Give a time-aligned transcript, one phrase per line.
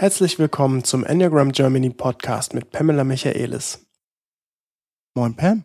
[0.00, 3.80] Herzlich willkommen zum Enneagram Germany Podcast mit Pamela Michaelis.
[5.14, 5.64] Moin Pam.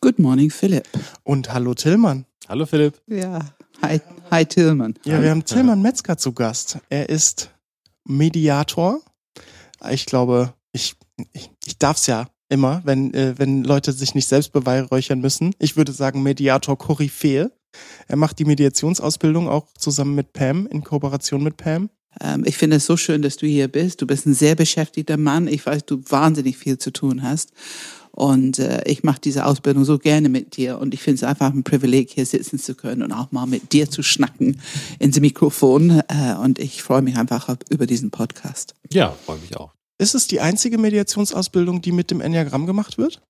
[0.00, 0.88] Good morning, Philipp.
[1.22, 2.26] Und hallo Tillmann.
[2.48, 3.00] Hallo Philipp.
[3.06, 3.38] Ja,
[3.80, 4.00] hi,
[4.32, 4.94] hi Tillmann.
[5.04, 6.80] Ja, wir haben Tillmann Metzger zu Gast.
[6.88, 7.54] Er ist
[8.02, 9.00] Mediator.
[9.88, 10.96] Ich glaube, ich,
[11.32, 15.54] ich, ich darf es ja immer, wenn, äh, wenn Leute sich nicht selbst beweihräuchern müssen.
[15.60, 17.52] Ich würde sagen Mediator Koryphäe.
[18.08, 21.90] Er macht die Mediationsausbildung auch zusammen mit Pam, in Kooperation mit Pam.
[22.20, 24.02] Ähm, ich finde es so schön, dass du hier bist.
[24.02, 25.48] Du bist ein sehr beschäftigter Mann.
[25.48, 27.52] Ich weiß, du wahnsinnig viel zu tun hast.
[28.10, 30.78] Und äh, ich mache diese Ausbildung so gerne mit dir.
[30.78, 33.72] Und ich finde es einfach ein Privileg, hier sitzen zu können und auch mal mit
[33.72, 34.60] dir zu schnacken
[34.98, 36.02] ins Mikrofon.
[36.08, 38.74] Äh, und ich freue mich einfach über diesen Podcast.
[38.92, 39.72] Ja, freue mich auch.
[39.98, 43.20] Ist es die einzige Mediationsausbildung, die mit dem Enneagramm gemacht wird?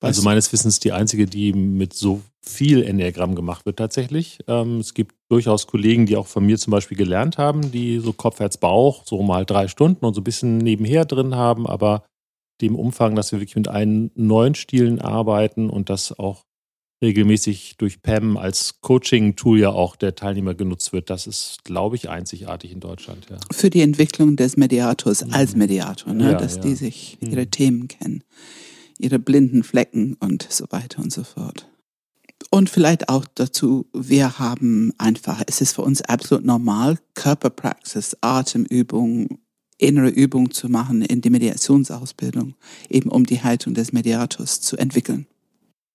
[0.00, 4.38] Also meines Wissens die einzige, die mit so viel Enneagramm gemacht wird tatsächlich.
[4.46, 8.12] Ähm, es gibt durchaus Kollegen, die auch von mir zum Beispiel gelernt haben, die so
[8.12, 12.04] Kopf, Herz, Bauch so mal drei Stunden und so ein bisschen nebenher drin haben, aber
[12.60, 16.44] dem Umfang, dass wir wirklich mit allen neuen Stilen arbeiten und das auch
[17.02, 22.08] regelmäßig durch PAM als Coaching-Tool ja auch der Teilnehmer genutzt wird, das ist, glaube ich,
[22.08, 23.26] einzigartig in Deutschland.
[23.30, 23.36] Ja.
[23.52, 26.32] Für die Entwicklung des Mediators als Mediator, ne?
[26.32, 26.62] Ja, dass ja.
[26.62, 27.50] die sich ihre mhm.
[27.50, 28.24] Themen kennen
[28.98, 31.68] ihre blinden Flecken und so weiter und so fort.
[32.50, 39.38] Und vielleicht auch dazu, wir haben einfach, es ist für uns absolut normal, Körperpraxis, Atemübungen,
[39.76, 42.54] innere Übungen zu machen in die Mediationsausbildung,
[42.88, 45.26] eben um die Haltung des Mediators zu entwickeln.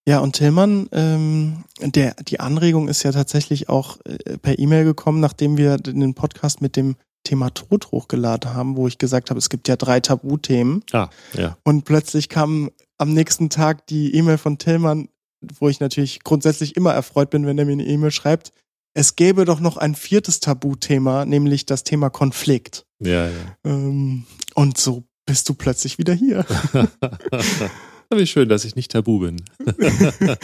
[0.06, 5.22] Ja, und Tillmann, ähm, der, die Anregung ist ja tatsächlich auch äh, per E-Mail gekommen,
[5.22, 9.50] nachdem wir den Podcast mit dem Thema Tod hochgeladen haben, wo ich gesagt habe, es
[9.50, 10.84] gibt ja drei Tabuthemen.
[10.92, 11.58] Ah, ja.
[11.64, 15.10] Und plötzlich kam am nächsten Tag die E-Mail von Tillmann,
[15.60, 18.52] wo ich natürlich grundsätzlich immer erfreut bin, wenn er mir eine E-Mail schreibt.
[18.94, 22.86] Es gäbe doch noch ein viertes Tabuthema, nämlich das Thema Konflikt.
[23.00, 23.58] Ja, ja.
[23.66, 26.46] Ähm, und so bist du plötzlich wieder hier.
[28.14, 29.44] Wie schön, dass ich nicht tabu bin.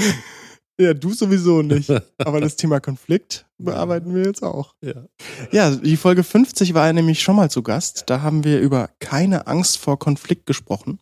[0.80, 1.92] Ja, du sowieso nicht.
[2.18, 4.76] Aber das Thema Konflikt bearbeiten wir jetzt auch.
[4.82, 5.04] Ja.
[5.52, 8.04] ja, die Folge 50 war er nämlich schon mal zu Gast.
[8.09, 11.00] Da haben wir über keine Angst vor Konflikt gesprochen,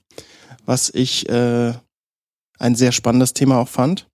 [0.68, 1.74] was ich äh,
[2.60, 4.08] ein sehr spannendes Thema auch fand.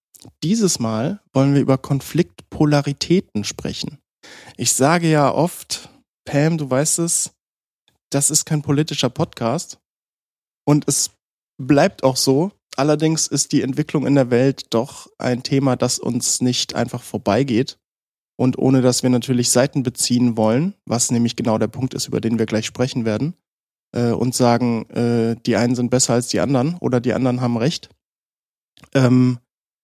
[0.43, 3.99] Dieses Mal wollen wir über Konfliktpolaritäten sprechen.
[4.55, 5.89] Ich sage ja oft,
[6.23, 7.33] Pam, du weißt es,
[8.09, 9.79] das ist kein politischer Podcast.
[10.65, 11.11] Und es
[11.57, 16.41] bleibt auch so, Allerdings ist die Entwicklung in der Welt doch ein Thema, das uns
[16.41, 17.77] nicht einfach vorbeigeht.
[18.35, 22.19] Und ohne dass wir natürlich Seiten beziehen wollen, was nämlich genau der Punkt ist, über
[22.19, 23.35] den wir gleich sprechen werden,
[23.93, 27.57] äh, und sagen, äh, die einen sind besser als die anderen oder die anderen haben
[27.57, 27.89] recht,
[28.93, 29.39] ähm,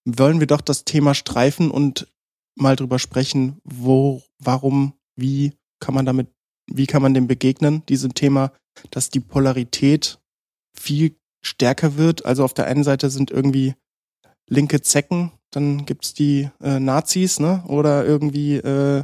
[0.05, 2.07] wollen wir doch das Thema streifen und
[2.55, 6.27] mal drüber sprechen, wo, warum, wie kann man damit,
[6.69, 8.51] wie kann man dem begegnen, diesem Thema,
[8.91, 10.19] dass die Polarität
[10.77, 12.25] viel stärker wird.
[12.25, 13.75] Also auf der einen Seite sind irgendwie
[14.47, 17.63] linke Zecken, dann gibt's die äh, Nazis, ne?
[17.67, 19.03] Oder irgendwie äh,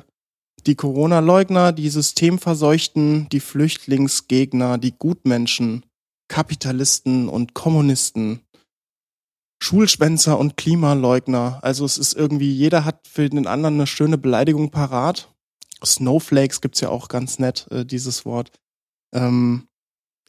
[0.67, 5.85] die Corona-Leugner, die Systemverseuchten, die Flüchtlingsgegner, die Gutmenschen,
[6.27, 8.41] Kapitalisten und Kommunisten,
[9.61, 11.59] Schulschwänzer und Klimaleugner.
[11.61, 15.33] Also es ist irgendwie, jeder hat für den anderen eine schöne Beleidigung parat.
[15.83, 18.51] Snowflakes gibt's ja auch ganz nett, äh, dieses Wort.
[19.13, 19.67] Ähm,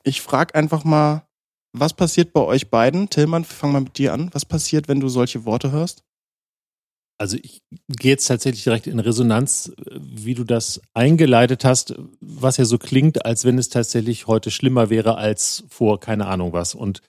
[0.04, 1.26] ich frag einfach mal,
[1.72, 3.10] was passiert bei euch beiden?
[3.10, 4.30] Tillmann, fang mal mit dir an.
[4.32, 6.05] Was passiert, wenn du solche Worte hörst?
[7.18, 12.64] Also ich gehe jetzt tatsächlich direkt in Resonanz, wie du das eingeleitet hast, was ja
[12.66, 16.74] so klingt, als wenn es tatsächlich heute schlimmer wäre als vor keine Ahnung was.
[16.74, 17.00] Und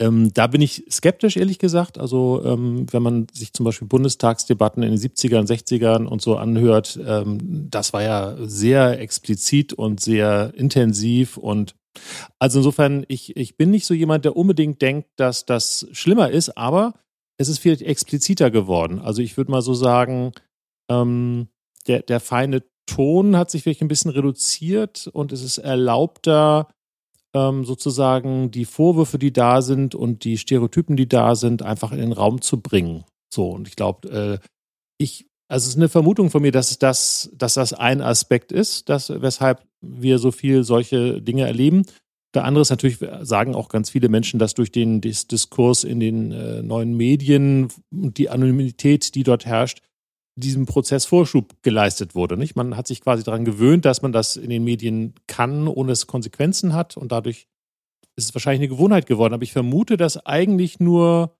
[0.00, 1.98] ähm, da bin ich skeptisch, ehrlich gesagt.
[1.98, 6.98] Also ähm, wenn man sich zum Beispiel Bundestagsdebatten in den 70ern, 60ern und so anhört,
[7.04, 11.74] ähm, das war ja sehr explizit und sehr intensiv und
[12.38, 16.56] also insofern, ich, ich bin nicht so jemand, der unbedingt denkt, dass das schlimmer ist,
[16.56, 16.94] aber
[17.38, 18.98] es ist vielleicht expliziter geworden.
[18.98, 20.32] Also ich würde mal so sagen,
[20.90, 21.48] ähm,
[21.86, 26.68] der, der feine Ton hat sich vielleicht ein bisschen reduziert und es ist erlaubter,
[27.34, 31.98] ähm, sozusagen die Vorwürfe, die da sind und die Stereotypen, die da sind, einfach in
[31.98, 33.04] den Raum zu bringen.
[33.32, 34.08] So, und ich glaube,
[34.42, 34.46] äh,
[34.98, 38.88] ich, also es ist eine Vermutung von mir, dass das, dass das ein Aspekt ist,
[38.88, 41.84] dass, weshalb wir so viel solche Dinge erleben.
[42.34, 46.32] Der andere ist natürlich, sagen auch ganz viele Menschen, dass durch den Diskurs in den
[46.32, 49.82] äh, neuen Medien und die Anonymität, die dort herrscht,
[50.34, 52.36] diesem Prozess Vorschub geleistet wurde.
[52.38, 52.56] Nicht?
[52.56, 56.06] Man hat sich quasi daran gewöhnt, dass man das in den Medien kann, ohne es
[56.06, 57.48] Konsequenzen hat und dadurch
[58.16, 59.34] ist es wahrscheinlich eine Gewohnheit geworden.
[59.34, 61.36] Aber ich vermute, dass eigentlich nur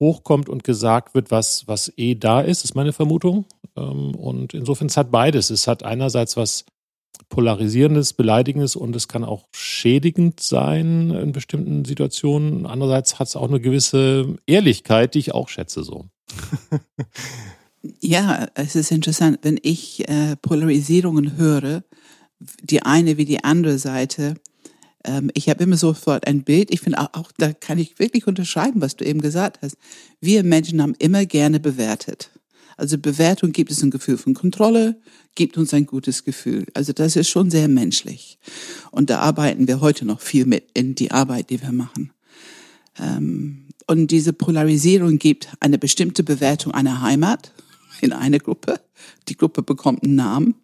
[0.00, 3.46] hochkommt und gesagt wird, was, was eh da ist, ist meine Vermutung.
[3.76, 5.50] Ähm, und insofern es hat beides.
[5.50, 6.64] Es hat einerseits was
[7.28, 12.66] polarisierendes, beleidigendes und es kann auch schädigend sein in bestimmten Situationen.
[12.66, 16.06] Andererseits hat es auch eine gewisse Ehrlichkeit, die ich auch schätze so.
[18.00, 21.84] ja, es ist interessant, wenn ich äh, Polarisierungen höre,
[22.62, 24.34] die eine wie die andere Seite,
[25.04, 26.72] ähm, ich habe immer sofort ein Bild.
[26.72, 29.76] Ich finde auch, auch, da kann ich wirklich unterschreiben, was du eben gesagt hast.
[30.20, 32.30] Wir Menschen haben immer gerne bewertet.
[32.76, 35.00] Also Bewertung gibt es ein Gefühl von Kontrolle,
[35.34, 36.66] gibt uns ein gutes Gefühl.
[36.74, 38.38] Also das ist schon sehr menschlich.
[38.90, 42.12] Und da arbeiten wir heute noch viel mit in die Arbeit, die wir machen.
[42.98, 47.52] Ähm, und diese Polarisierung gibt eine bestimmte Bewertung einer Heimat
[48.00, 48.80] in eine Gruppe.
[49.28, 50.54] Die Gruppe bekommt einen Namen.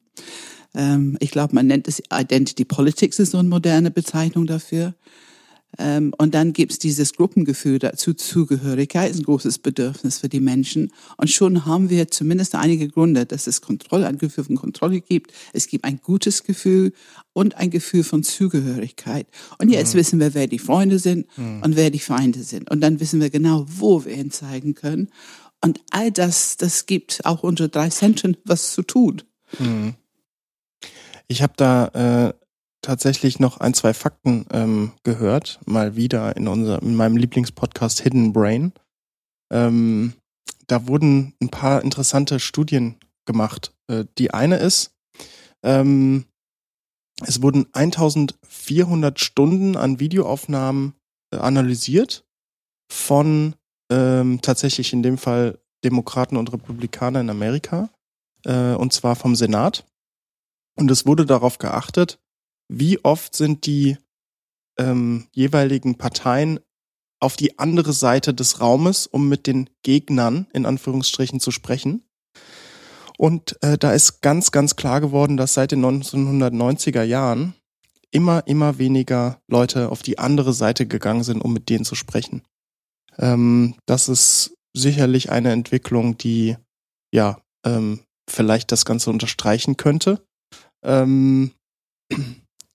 [0.75, 4.95] Ähm, ich glaube, man nennt es Identity Politics, ist so eine moderne Bezeichnung dafür.
[5.77, 10.41] Ähm, und dann gibt es dieses Gruppengefühl dazu, Zugehörigkeit ist ein großes Bedürfnis für die
[10.41, 10.93] Menschen.
[11.17, 15.33] Und schon haben wir zumindest einige Gründe, dass es Kontrolle, ein Gefühl von Kontrolle gibt.
[15.53, 16.93] Es gibt ein gutes Gefühl
[17.33, 19.27] und ein Gefühl von Zugehörigkeit.
[19.59, 19.99] Und jetzt mhm.
[19.99, 21.63] wissen wir, wer die Freunde sind mhm.
[21.63, 22.71] und wer die Feinde sind.
[22.71, 25.09] Und dann wissen wir genau, wo wir ihn zeigen können.
[25.63, 29.23] Und all das, das gibt auch unter drei Zentren was zu tun.
[29.59, 29.95] Mhm.
[31.27, 32.38] Ich habe da äh,
[32.83, 38.33] tatsächlich noch ein, zwei Fakten ähm, gehört, mal wieder in, unser, in meinem Lieblingspodcast Hidden
[38.33, 38.73] Brain.
[39.53, 40.15] Ähm,
[40.67, 42.97] da wurden ein paar interessante Studien
[43.27, 43.73] gemacht.
[43.89, 44.93] Äh, die eine ist,
[45.63, 46.25] ähm,
[47.27, 50.95] es wurden 1400 Stunden an Videoaufnahmen
[51.33, 52.25] äh, analysiert
[52.91, 53.55] von
[53.91, 57.91] ähm, tatsächlich in dem Fall Demokraten und Republikaner in Amerika,
[58.45, 59.85] äh, und zwar vom Senat.
[60.77, 62.21] Und es wurde darauf geachtet,
[62.69, 63.97] wie oft sind die
[64.79, 66.61] ähm, jeweiligen Parteien
[67.21, 72.05] auf die andere Seite des Raumes, um mit den Gegnern in Anführungsstrichen zu sprechen.
[73.17, 77.55] Und äh, da ist ganz, ganz klar geworden, dass seit den 1990er Jahren
[78.13, 82.43] immer, immer weniger Leute auf die andere Seite gegangen sind, um mit denen zu sprechen.
[83.19, 86.57] Ähm, das ist sicherlich eine Entwicklung, die
[87.13, 88.01] ja ähm,
[88.31, 90.23] vielleicht das Ganze unterstreichen könnte.
[90.85, 91.53] Ähm,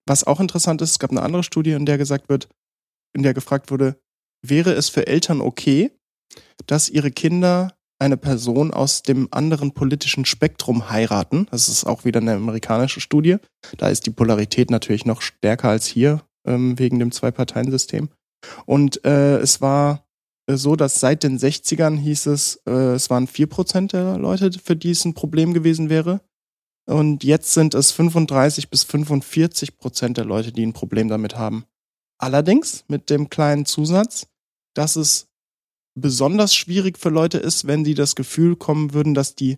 [0.06, 2.50] was auch interessant ist, es gab eine andere Studie, in der gesagt wird,
[3.14, 3.98] in der gefragt wurde,
[4.42, 5.92] wäre es für Eltern okay,
[6.68, 11.48] dass ihre Kinder eine Person aus dem anderen politischen Spektrum heiraten?
[11.52, 13.38] Das ist auch wieder eine amerikanische Studie.
[13.78, 18.10] Da ist die Polarität natürlich noch stärker als hier ähm, wegen dem Zwei-Parteien-System.
[18.66, 20.06] Und äh, es war
[20.48, 24.52] äh, so, dass seit den 60ern hieß es, äh, es waren vier Prozent der Leute,
[24.52, 26.22] für die es ein Problem gewesen wäre.
[26.86, 31.66] Und jetzt sind es 35 bis 45 Prozent der Leute, die ein Problem damit haben.
[32.18, 34.28] Allerdings mit dem kleinen Zusatz,
[34.76, 35.28] dass es
[35.96, 39.58] besonders schwierig für Leute ist, wenn sie das Gefühl kommen würden, dass die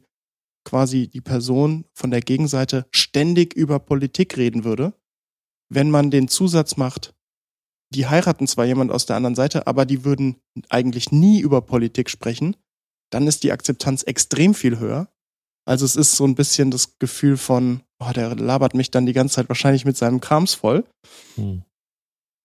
[0.66, 4.94] quasi die Person von der Gegenseite ständig über Politik reden würde.
[5.70, 7.14] Wenn man den Zusatz macht,
[7.94, 12.10] die heiraten zwar jemand aus der anderen Seite, aber die würden eigentlich nie über Politik
[12.10, 12.56] sprechen,
[13.12, 15.08] dann ist die Akzeptanz extrem viel höher.
[15.66, 19.14] Also es ist so ein bisschen das Gefühl von, oh, der labert mich dann die
[19.14, 20.86] ganze Zeit wahrscheinlich mit seinem Krams voll.
[21.36, 21.64] Hm.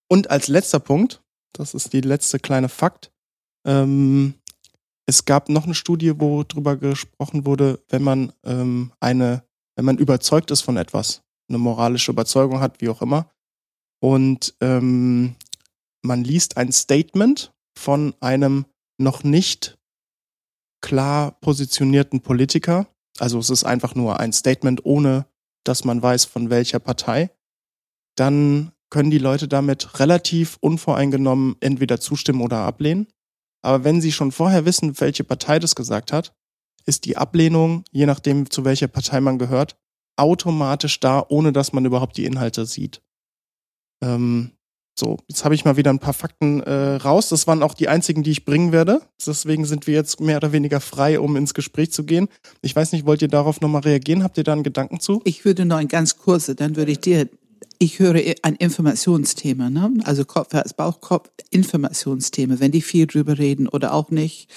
[0.08, 1.22] Und als letzter Punkt,
[1.52, 3.12] das ist die letzte kleine Fakt,
[3.67, 4.34] ähm,
[5.06, 9.44] es gab noch eine Studie, wo drüber gesprochen wurde, wenn man ähm, eine,
[9.76, 13.30] wenn man überzeugt ist von etwas, eine moralische Überzeugung hat, wie auch immer,
[14.00, 15.37] und ähm,
[16.02, 18.64] man liest ein Statement von einem
[18.99, 19.78] noch nicht
[20.80, 22.87] klar positionierten Politiker,
[23.19, 25.26] also es ist einfach nur ein Statement, ohne
[25.64, 27.31] dass man weiß, von welcher Partei,
[28.17, 33.07] dann können die Leute damit relativ unvoreingenommen entweder zustimmen oder ablehnen.
[33.62, 36.35] Aber wenn sie schon vorher wissen, welche Partei das gesagt hat,
[36.87, 39.76] ist die Ablehnung, je nachdem zu welcher Partei man gehört,
[40.17, 43.02] automatisch da, ohne dass man überhaupt die Inhalte sieht.
[44.02, 44.52] Ähm,
[45.00, 47.30] so, jetzt habe ich mal wieder ein paar Fakten äh, raus.
[47.30, 49.00] Das waren auch die einzigen, die ich bringen werde.
[49.26, 52.28] Deswegen sind wir jetzt mehr oder weniger frei, um ins Gespräch zu gehen.
[52.62, 54.23] Ich weiß nicht, wollt ihr darauf nochmal reagieren?
[54.23, 55.21] Habt ihr da einen Gedanken zu?
[55.25, 57.28] Ich würde noch ein ganz kurze, dann würde ich dir
[57.82, 59.90] ich höre ein Informationsthema, ne?
[60.04, 64.49] also Kopfherz, Bauchkopf, Informationsthema, wenn die viel drüber reden oder auch nicht.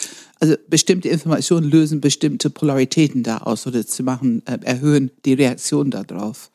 [0.42, 5.90] Also bestimmte Informationen lösen bestimmte Polaritäten da aus oder zu machen, äh, erhöhen die Reaktion
[5.90, 6.52] darauf.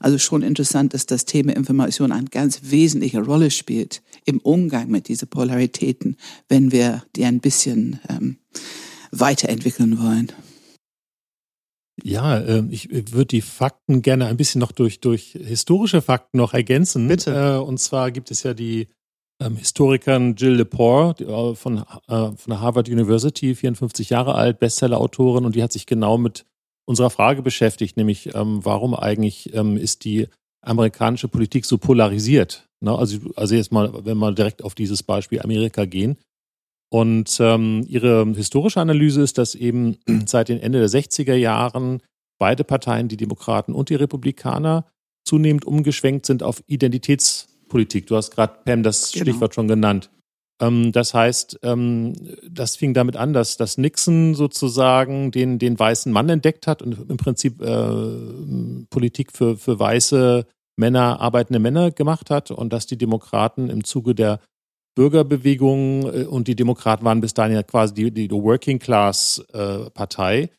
[0.00, 5.08] Also schon interessant, dass das Thema Information eine ganz wesentliche Rolle spielt im Umgang mit
[5.08, 8.36] diesen Polaritäten, wenn wir die ein bisschen ähm,
[9.12, 10.30] weiterentwickeln wollen.
[12.02, 16.54] Ja, äh, ich würde die Fakten gerne ein bisschen noch durch, durch historische Fakten noch
[16.54, 17.08] ergänzen.
[17.08, 17.32] Bitte.
[17.34, 18.88] Äh, und zwar gibt es ja die
[19.40, 25.44] ähm, Historikerin Jill Lepore äh, von, äh, von der Harvard University, 54 Jahre alt, Bestseller-Autorin
[25.44, 26.44] und die hat sich genau mit
[26.84, 30.28] unserer Frage beschäftigt, nämlich ähm, warum eigentlich ähm, ist die
[30.64, 32.68] amerikanische Politik so polarisiert?
[32.80, 32.96] Ne?
[32.96, 36.16] Also, also jetzt mal, wenn wir direkt auf dieses Beispiel Amerika gehen.
[36.92, 39.96] Und ähm, ihre historische Analyse ist, dass eben
[40.26, 42.02] seit den Ende der 60er Jahren
[42.38, 44.84] beide Parteien, die Demokraten und die Republikaner,
[45.24, 48.08] zunehmend umgeschwenkt sind auf Identitätspolitik.
[48.08, 49.22] Du hast gerade, Pam, das genau.
[49.22, 50.10] Stichwort schon genannt.
[50.60, 52.14] Ähm, das heißt, ähm,
[52.46, 57.08] das fing damit an, dass, dass Nixon sozusagen den, den weißen Mann entdeckt hat und
[57.08, 60.44] im Prinzip äh, Politik für, für weiße
[60.76, 64.40] Männer, arbeitende Männer gemacht hat und dass die Demokraten im Zuge der
[64.94, 69.90] Bürgerbewegung äh, und die Demokraten waren bis dahin ja quasi die, die Working Class äh,
[69.90, 70.50] Partei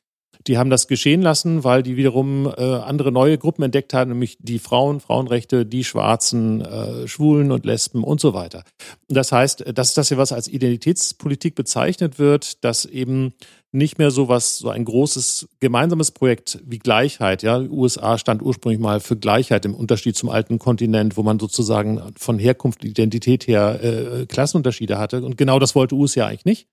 [0.47, 4.37] die haben das geschehen lassen, weil die wiederum äh, andere neue Gruppen entdeckt haben, nämlich
[4.39, 8.63] die Frauen, Frauenrechte, die Schwarzen, äh, Schwulen und Lesben und so weiter.
[9.07, 13.33] Das heißt, das ist das hier, was als Identitätspolitik bezeichnet wird, dass eben
[13.73, 17.41] nicht mehr so was, so ein großes gemeinsames Projekt wie Gleichheit.
[17.41, 21.39] Ja, die USA stand ursprünglich mal für Gleichheit im Unterschied zum alten Kontinent, wo man
[21.39, 25.23] sozusagen von Herkunft, Identität her äh, Klassenunterschiede hatte.
[25.23, 26.67] Und genau das wollte USA eigentlich nicht.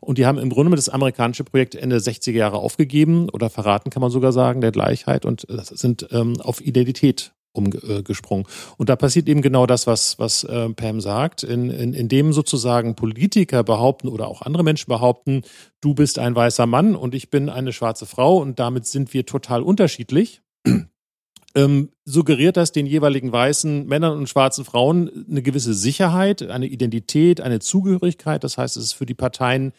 [0.00, 4.00] Und die haben im Grunde das amerikanische Projekt Ende 60er Jahre aufgegeben oder verraten, kann
[4.00, 8.46] man sogar sagen, der Gleichheit und sind ähm, auf Identität umgesprungen.
[8.76, 12.32] Und da passiert eben genau das, was, was äh, Pam sagt, in, in, in dem
[12.32, 15.42] sozusagen Politiker behaupten oder auch andere Menschen behaupten,
[15.80, 19.26] du bist ein weißer Mann und ich bin eine schwarze Frau und damit sind wir
[19.26, 20.42] total unterschiedlich
[21.56, 27.40] ähm, suggeriert das den jeweiligen weißen Männern und schwarzen Frauen eine gewisse Sicherheit, eine Identität,
[27.40, 28.44] eine Zugehörigkeit.
[28.44, 29.72] Das heißt, es ist für die Parteien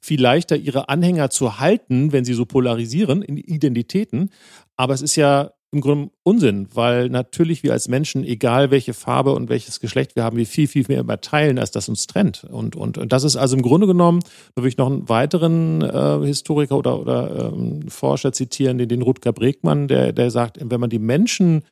[0.00, 4.30] viel leichter, ihre Anhänger zu halten, wenn sie so polarisieren in Identitäten.
[4.76, 9.32] Aber es ist ja im Grunde Unsinn, weil natürlich wir als Menschen, egal welche Farbe
[9.32, 12.44] und welches Geschlecht wir haben, wir viel, viel mehr immer teilen, als das uns trennt.
[12.44, 14.20] Und, und, und das ist also im Grunde genommen,
[14.54, 19.02] da würde ich noch einen weiteren äh, Historiker oder, oder ähm, Forscher zitieren, den, den
[19.02, 21.64] Rutger Bregmann, der, der sagt, wenn man die Menschen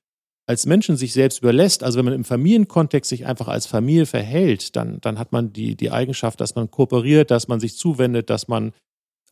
[0.48, 4.76] als Menschen sich selbst überlässt, also wenn man im Familienkontext sich einfach als Familie verhält,
[4.76, 8.46] dann, dann hat man die, die Eigenschaft, dass man kooperiert, dass man sich zuwendet, dass
[8.46, 8.72] man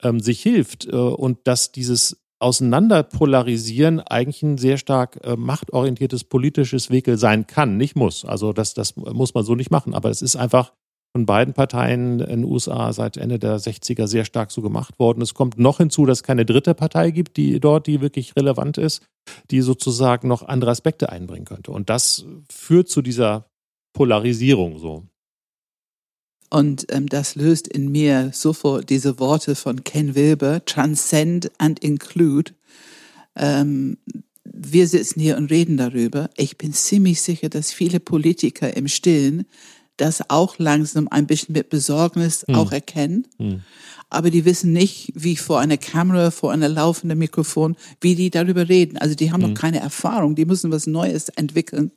[0.03, 6.91] ähm, sich hilft äh, und dass dieses Auseinanderpolarisieren eigentlich ein sehr stark äh, machtorientiertes politisches
[6.91, 8.27] Wickel sein kann, nicht muss.
[8.27, 10.75] Also das, das muss man so nicht machen, aber es ist einfach
[11.17, 15.23] von beiden Parteien in den USA seit Ende der 60er sehr stark so gemacht worden.
[15.23, 18.77] Es kommt noch hinzu, dass es keine dritte Partei gibt, die dort, die wirklich relevant
[18.77, 19.03] ist,
[19.51, 21.71] die sozusagen noch andere Aspekte einbringen könnte.
[21.71, 23.47] Und das führt zu dieser
[23.95, 25.05] Polarisierung so.
[26.55, 32.53] Und ähm, das löst in mir sofort diese Worte von Ken Wilber, transcend and include.
[33.35, 33.97] Ähm,
[34.45, 36.31] wir sitzen hier und reden darüber.
[36.37, 39.47] Ich bin ziemlich sicher, dass viele Politiker im Stillen
[39.97, 42.55] das auch langsam ein bisschen mit Besorgnis hm.
[42.55, 43.27] auch erkennen.
[43.39, 43.63] Hm.
[44.09, 48.69] Aber die wissen nicht, wie vor einer Kamera, vor einer laufenden Mikrofon, wie die darüber
[48.69, 48.97] reden.
[48.97, 49.55] Also die haben hm.
[49.55, 51.91] noch keine Erfahrung, die müssen was Neues entwickeln.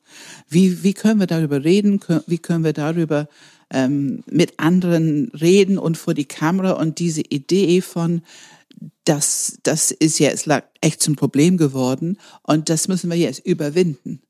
[0.49, 1.99] Wie, wie können wir darüber reden?
[2.25, 3.27] Wie können wir darüber
[3.71, 8.21] ähm, mit anderen reden und vor die Kamera und diese Idee von,
[9.05, 10.47] das, das ist jetzt
[10.81, 14.21] echt zum Problem geworden und das müssen wir jetzt überwinden.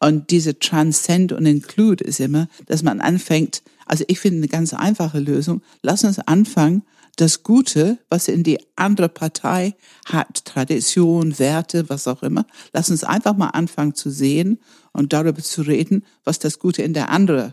[0.00, 4.74] Und diese Transcend und Include ist immer, dass man anfängt, also ich finde eine ganz
[4.74, 6.82] einfache Lösung, lass uns anfangen,
[7.16, 9.74] das Gute, was in die andere Partei
[10.06, 14.58] hat, Tradition, Werte, was auch immer, lass uns einfach mal anfangen zu sehen
[14.92, 17.52] und darüber zu reden, was das Gute in der anderen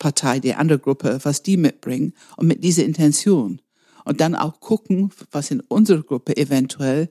[0.00, 3.60] Partei, die andere Gruppe, was die mitbringen und mit dieser Intention.
[4.04, 7.10] Und dann auch gucken, was in unserer Gruppe eventuell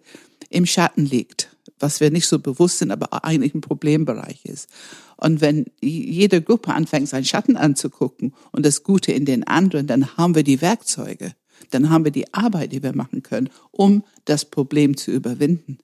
[0.49, 4.67] im Schatten liegt, was wir nicht so bewusst sind, aber eigentlich ein Problembereich ist.
[5.15, 10.17] Und wenn jede Gruppe anfängt, seinen Schatten anzugucken und das Gute in den anderen, dann
[10.17, 11.35] haben wir die Werkzeuge,
[11.69, 15.77] dann haben wir die Arbeit, die wir machen können, um das Problem zu überwinden.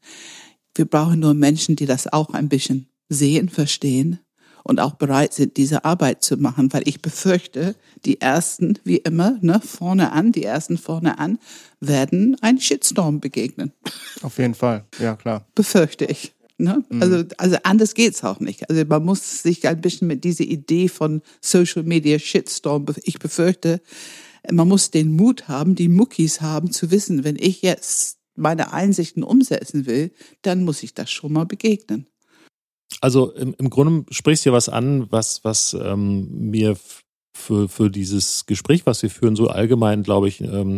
[0.73, 4.19] Wir brauchen nur Menschen, die das auch ein bisschen sehen, verstehen
[4.67, 9.37] und auch bereit sind, diese Arbeit zu machen, weil ich befürchte, die ersten, wie immer,
[9.41, 11.37] ne, vorne an, die ersten vorne an,
[11.79, 13.73] werden einen Shitstorm begegnen.
[14.23, 15.45] Auf jeden Fall, ja klar.
[15.53, 16.33] Befürchte ich.
[16.57, 16.83] Ne?
[16.89, 17.01] Mhm.
[17.01, 18.67] Also, also anders geht's auch nicht.
[18.67, 23.81] Also man muss sich ein bisschen mit dieser Idee von Social Media Shitstorm, ich befürchte,
[24.51, 29.21] man muss den Mut haben, die Muckis haben, zu wissen, wenn ich jetzt meine Einsichten
[29.21, 32.07] umsetzen will, dann muss ich das schon mal begegnen.
[33.01, 36.77] Also im, im Grunde sprichst du ja was an, was, was ähm, mir
[37.35, 40.77] für, für dieses Gespräch, was wir führen, so allgemein, glaube ich, ähm,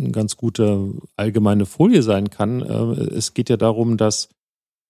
[0.00, 2.62] eine ganz gute allgemeine Folie sein kann.
[2.62, 4.28] Äh, es geht ja darum, dass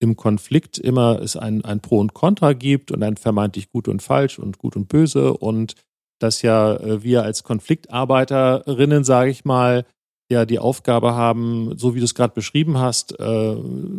[0.00, 4.02] im Konflikt immer es ein, ein Pro und Contra gibt und ein vermeintlich gut und
[4.02, 5.74] falsch und gut und böse und
[6.18, 9.84] dass ja äh, wir als Konfliktarbeiterinnen, sage ich mal,
[10.30, 13.56] ja die Aufgabe haben, so wie du es gerade beschrieben hast, äh,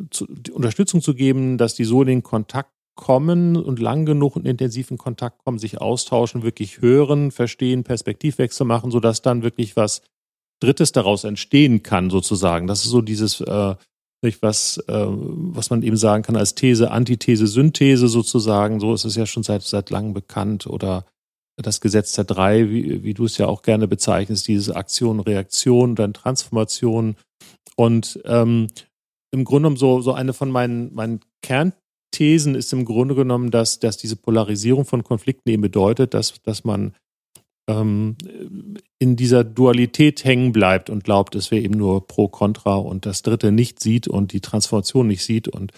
[0.09, 4.45] zu, Unterstützung zu geben, dass die so in den Kontakt kommen und lang genug in
[4.45, 10.01] intensiven Kontakt kommen, sich austauschen, wirklich hören, verstehen, Perspektivwechsel machen, sodass dann wirklich was
[10.59, 12.67] Drittes daraus entstehen kann, sozusagen.
[12.67, 13.75] Das ist so dieses, äh,
[14.41, 18.79] was, äh, was man eben sagen kann als These, Antithese, Synthese sozusagen.
[18.79, 20.67] So ist es ja schon seit, seit langem bekannt.
[20.67, 21.05] Oder
[21.57, 25.95] das Gesetz der drei, wie, wie du es ja auch gerne bezeichnest, diese Aktion, Reaktion,
[25.95, 27.15] dann Transformation.
[27.75, 28.67] Und ähm,
[29.31, 33.79] im Grunde genommen so, so eine von meinen, meinen Kernthesen ist im Grunde genommen, dass,
[33.79, 36.95] dass diese Polarisierung von Konflikten eben bedeutet, dass, dass man
[37.69, 38.17] ähm,
[38.99, 43.21] in dieser Dualität hängen bleibt und glaubt, es wäre eben nur pro Contra und das
[43.21, 45.71] Dritte nicht sieht und die Transformation nicht sieht und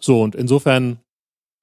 [0.00, 0.20] so.
[0.22, 0.98] Und insofern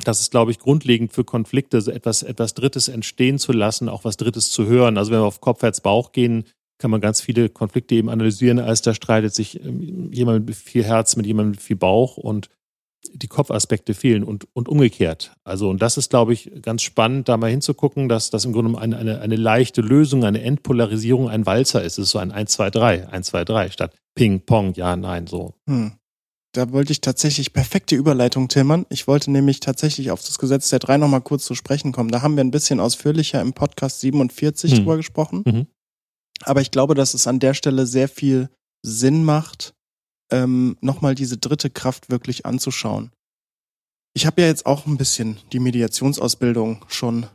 [0.03, 4.18] das ist, glaube ich, grundlegend für Konflikte, etwas, etwas Drittes entstehen zu lassen, auch was
[4.18, 4.98] Drittes zu hören.
[4.98, 6.46] Also wenn wir auf Kopf, Herz, Bauch gehen,
[6.77, 10.84] kann man ganz viele Konflikte eben analysieren, als da streitet sich ähm, jemand mit viel
[10.84, 12.50] Herz mit jemandem mit viel Bauch und
[13.13, 15.34] die Kopfaspekte fehlen und, und umgekehrt.
[15.44, 18.79] Also, und das ist, glaube ich, ganz spannend, da mal hinzugucken, dass das im Grunde
[18.79, 21.94] eine, eine, eine leichte Lösung, eine Endpolarisierung ein Walzer ist.
[21.94, 25.27] Es ist so ein 1, 2, 3, 1, 2, 3 statt Ping, Pong, ja, nein,
[25.27, 25.53] so.
[25.68, 25.99] Hm
[26.53, 28.86] da wollte ich tatsächlich perfekte Überleitung, Tillmann.
[28.89, 32.10] Ich wollte nämlich tatsächlich auf das Gesetz der drei nochmal kurz zu sprechen kommen.
[32.10, 34.77] Da haben wir ein bisschen ausführlicher im Podcast 47 hm.
[34.79, 35.44] drüber gesprochen.
[35.46, 35.68] Mhm.
[36.41, 38.50] Aber ich glaube, dass es an der Stelle sehr viel
[38.82, 39.75] Sinn macht,
[40.32, 43.12] ähm, nochmal diese dritte Kraft wirklich anzuschauen.
[44.15, 47.27] Ich habe ja jetzt auch ein bisschen die Mediationsausbildung schon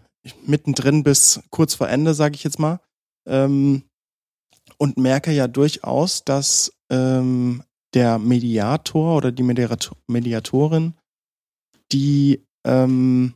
[0.46, 2.80] mittendrin bis kurz vor Ende, sage ich jetzt mal.
[3.26, 3.84] Ähm,
[4.78, 7.62] und merke ja durchaus, dass ähm,
[7.94, 10.94] der Mediator oder die Mediator Mediatorin,
[11.92, 13.34] die ähm,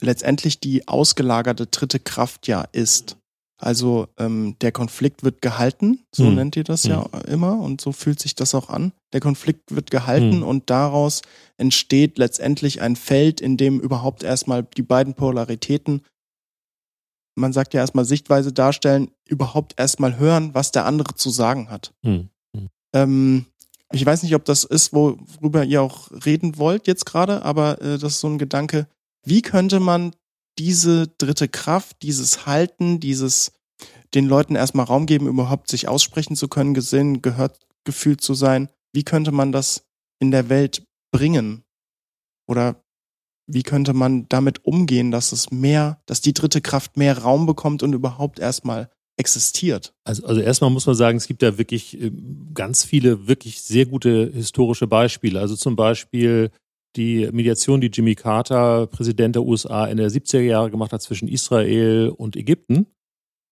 [0.00, 3.16] letztendlich die ausgelagerte dritte Kraft ja ist.
[3.60, 6.34] Also ähm, der Konflikt wird gehalten, so hm.
[6.34, 6.90] nennt ihr das hm.
[6.90, 8.92] ja immer und so fühlt sich das auch an.
[9.12, 10.42] Der Konflikt wird gehalten hm.
[10.42, 11.22] und daraus
[11.58, 16.02] entsteht letztendlich ein Feld, in dem überhaupt erstmal die beiden Polaritäten,
[17.36, 21.94] man sagt ja erstmal Sichtweise darstellen, überhaupt erstmal hören, was der andere zu sagen hat.
[22.04, 22.28] Hm.
[22.94, 23.46] Ähm,
[23.92, 27.98] ich weiß nicht, ob das ist, worüber ihr auch reden wollt jetzt gerade, aber äh,
[27.98, 28.86] das ist so ein Gedanke.
[29.24, 30.14] Wie könnte man
[30.58, 33.52] diese dritte Kraft, dieses Halten, dieses
[34.14, 38.68] den Leuten erstmal Raum geben, überhaupt sich aussprechen zu können, gesehen, gehört, gefühlt zu sein,
[38.92, 39.84] wie könnte man das
[40.18, 41.64] in der Welt bringen?
[42.46, 42.82] Oder
[43.46, 47.82] wie könnte man damit umgehen, dass es mehr, dass die dritte Kraft mehr Raum bekommt
[47.82, 49.94] und überhaupt erstmal existiert.
[50.04, 52.10] Also, also erstmal muss man sagen, es gibt ja wirklich äh,
[52.54, 55.38] ganz viele wirklich sehr gute historische Beispiele.
[55.40, 56.50] Also zum Beispiel
[56.96, 61.28] die Mediation, die Jimmy Carter, Präsident der USA, in der 70er Jahre gemacht hat zwischen
[61.28, 62.86] Israel und Ägypten.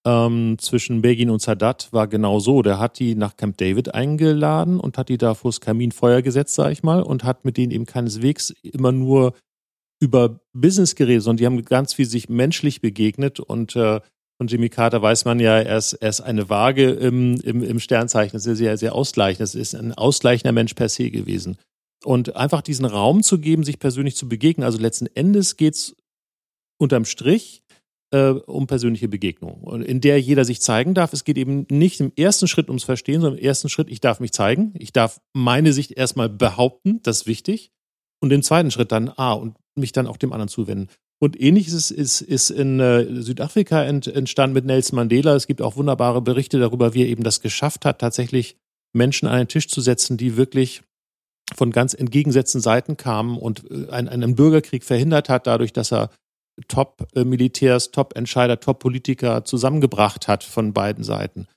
[0.06, 2.62] Ähm, zwischen Begin und Sadat war genau so.
[2.62, 6.72] Der hat die nach Camp David eingeladen und hat die da vors Kaminfeuer gesetzt, sag
[6.72, 9.34] ich mal, und hat mit denen eben keineswegs immer nur
[10.02, 14.00] über Business geredet, sondern die haben ganz viel sich menschlich begegnet und äh,
[14.40, 17.79] von Jimmy Carter weiß man ja, er ist, er ist eine Waage im, im, im
[17.79, 18.33] Sternzeichen.
[18.33, 19.42] Das ist sehr, sehr ausgleichend.
[19.42, 21.59] Das ist ein ausgleichender Mensch per se gewesen.
[22.07, 24.64] Und einfach diesen Raum zu geben, sich persönlich zu begegnen.
[24.64, 25.94] Also letzten Endes geht's
[26.79, 27.62] unterm Strich
[28.12, 31.12] äh, um persönliche Begegnung, in der jeder sich zeigen darf.
[31.12, 34.20] Es geht eben nicht im ersten Schritt ums Verstehen, sondern im ersten Schritt, ich darf
[34.20, 34.72] mich zeigen.
[34.79, 37.72] Ich darf meine Sicht erstmal behaupten, das ist wichtig.
[38.22, 40.88] Und im zweiten Schritt dann, ah, und mich dann auch dem anderen zuwenden.
[41.22, 45.35] Und ähnliches ist, ist in äh, Südafrika ent, entstanden mit Nelson Mandela.
[45.35, 48.56] Es gibt auch wunderbare Berichte darüber, wie er eben das geschafft hat, tatsächlich
[48.94, 50.83] Menschen an einen Tisch zu setzen, die wirklich
[51.54, 56.11] von ganz entgegengesetzten Seiten kamen und äh, einen, einen Bürgerkrieg verhindert hat, dadurch, dass er
[56.68, 61.48] Top-Militärs, Top-Entscheider, Top-Politiker zusammengebracht hat von beiden Seiten.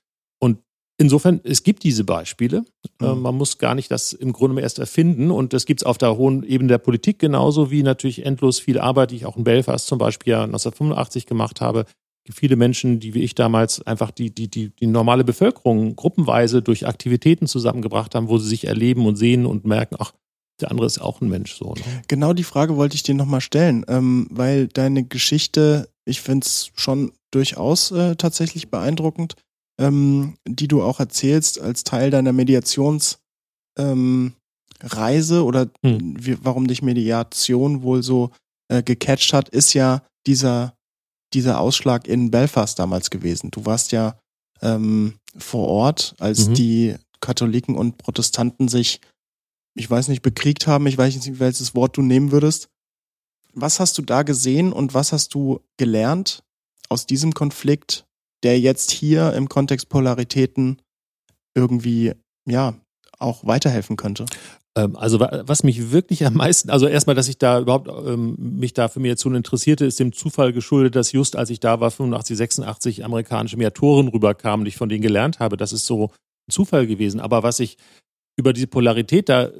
[0.96, 2.64] Insofern, es gibt diese Beispiele.
[3.00, 3.22] Äh, mhm.
[3.22, 5.30] Man muss gar nicht das im Grunde erst erfinden.
[5.30, 8.78] Und das gibt es auf der hohen Ebene der Politik genauso wie natürlich endlos viel
[8.78, 11.86] Arbeit, die ich auch in Belfast zum Beispiel ja 1985 gemacht habe.
[12.30, 16.86] Viele Menschen, die wie ich damals einfach die, die, die, die normale Bevölkerung gruppenweise durch
[16.86, 20.12] Aktivitäten zusammengebracht haben, wo sie sich erleben und sehen und merken, ach,
[20.60, 21.74] der andere ist auch ein Mensch so.
[21.74, 21.82] Ne?
[22.08, 26.70] Genau die Frage wollte ich dir nochmal stellen, ähm, weil deine Geschichte, ich finde es
[26.76, 29.34] schon durchaus äh, tatsächlich beeindruckend
[29.78, 33.18] ähm, die du auch erzählst als Teil deiner Mediationsreise
[33.78, 34.34] ähm,
[35.42, 36.16] oder hm.
[36.18, 38.30] wie, warum dich Mediation wohl so
[38.68, 40.74] äh, gecatcht hat, ist ja dieser,
[41.32, 43.50] dieser Ausschlag in Belfast damals gewesen.
[43.50, 44.18] Du warst ja
[44.62, 46.54] ähm, vor Ort, als mhm.
[46.54, 49.00] die Katholiken und Protestanten sich,
[49.74, 52.68] ich weiß nicht, bekriegt haben, ich weiß nicht, welches Wort du nehmen würdest.
[53.52, 56.42] Was hast du da gesehen und was hast du gelernt
[56.88, 58.06] aus diesem Konflikt
[58.44, 60.80] der jetzt hier im Kontext Polaritäten
[61.54, 62.12] irgendwie,
[62.46, 62.74] ja,
[63.18, 64.26] auch weiterhelfen könnte?
[64.76, 68.74] Ähm, also was mich wirklich am meisten, also erstmal, dass ich da überhaupt ähm, mich
[68.74, 72.36] da für Mediation interessierte, ist dem Zufall geschuldet, dass just als ich da war, 85,
[72.36, 75.56] 86 amerikanische Mediatoren rüberkamen und ich von denen gelernt habe.
[75.56, 76.10] Das ist so
[76.48, 77.20] ein Zufall gewesen.
[77.20, 77.76] Aber was ich
[78.36, 79.50] über diese Polarität da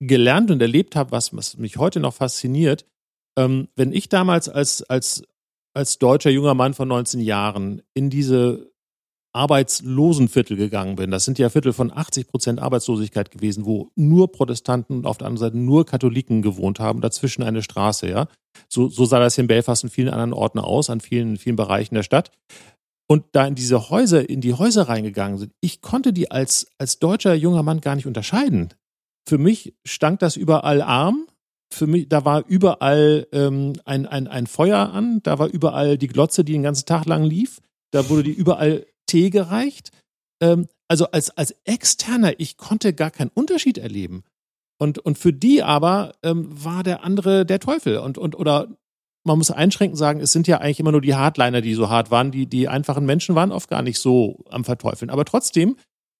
[0.00, 2.84] gelernt und erlebt habe, was, was mich heute noch fasziniert,
[3.38, 5.22] ähm, wenn ich damals als, als,
[5.78, 8.72] als deutscher junger Mann von 19 Jahren in diese
[9.32, 11.12] Arbeitslosenviertel gegangen bin.
[11.12, 15.28] Das sind ja Viertel von 80 Prozent Arbeitslosigkeit gewesen, wo nur Protestanten und auf der
[15.28, 18.26] anderen Seite nur Katholiken gewohnt haben, dazwischen eine Straße, ja.
[18.68, 21.54] So, so sah das hier in Belfast und vielen anderen Orten aus, an vielen, vielen
[21.54, 22.32] Bereichen der Stadt.
[23.06, 26.98] Und da in diese Häuser, in die Häuser reingegangen sind, ich konnte die als, als
[26.98, 28.74] deutscher junger Mann gar nicht unterscheiden.
[29.28, 31.28] Für mich stank das überall arm.
[31.70, 36.06] Für mich, da war überall ähm, ein, ein, ein Feuer an, da war überall die
[36.06, 37.60] Glotze, die den ganzen Tag lang lief.
[37.90, 39.90] Da wurde die überall Tee gereicht.
[40.40, 44.24] Ähm, also als, als Externer, ich konnte gar keinen Unterschied erleben.
[44.78, 47.98] Und, und für die aber ähm, war der andere der Teufel.
[47.98, 48.68] Und, und, oder
[49.24, 52.10] man muss einschränkend sagen, es sind ja eigentlich immer nur die Hardliner, die so hart
[52.10, 52.30] waren.
[52.30, 55.10] Die, die einfachen Menschen waren oft gar nicht so am Verteufeln.
[55.10, 55.76] Aber trotzdem,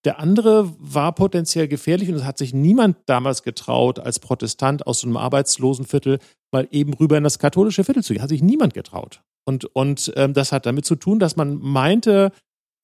[0.08, 5.00] der andere war potenziell gefährlich und es hat sich niemand damals getraut, als Protestant aus
[5.00, 6.18] so einem Arbeitslosenviertel
[6.50, 8.22] mal eben rüber in das katholische Viertel zu gehen.
[8.22, 9.20] Hat sich niemand getraut.
[9.44, 12.32] Und, und ähm, das hat damit zu tun, dass man meinte,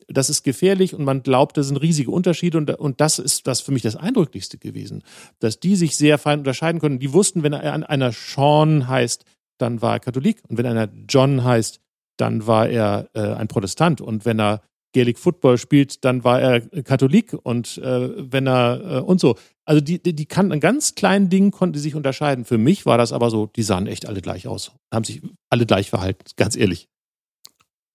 [0.06, 3.62] das ist gefährlich und man glaubt, das sind riesige Unterschiede und, und das ist das
[3.62, 5.02] für mich das Eindrücklichste gewesen,
[5.38, 6.98] dass die sich sehr fein unterscheiden können.
[6.98, 9.24] Die wussten, wenn einer Sean heißt,
[9.56, 11.80] dann war er Katholik und wenn einer John heißt,
[12.18, 14.60] dann war er äh, ein Protestant und wenn er
[14.94, 19.36] Gaelic Football spielt, dann war er Katholik und äh, wenn er äh, und so.
[19.66, 22.44] Also die, die, die kannten an ganz kleinen Dingen konnten die sich unterscheiden.
[22.44, 25.66] Für mich war das aber so, die sahen echt alle gleich aus, haben sich alle
[25.66, 26.88] gleich verhalten, ganz ehrlich.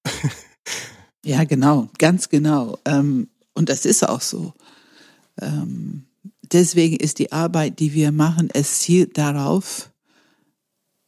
[1.25, 2.79] Ja, genau, ganz genau.
[2.85, 4.53] Ähm, und das ist auch so.
[5.41, 6.05] Ähm,
[6.41, 9.91] deswegen ist die Arbeit, die wir machen, es zielt darauf,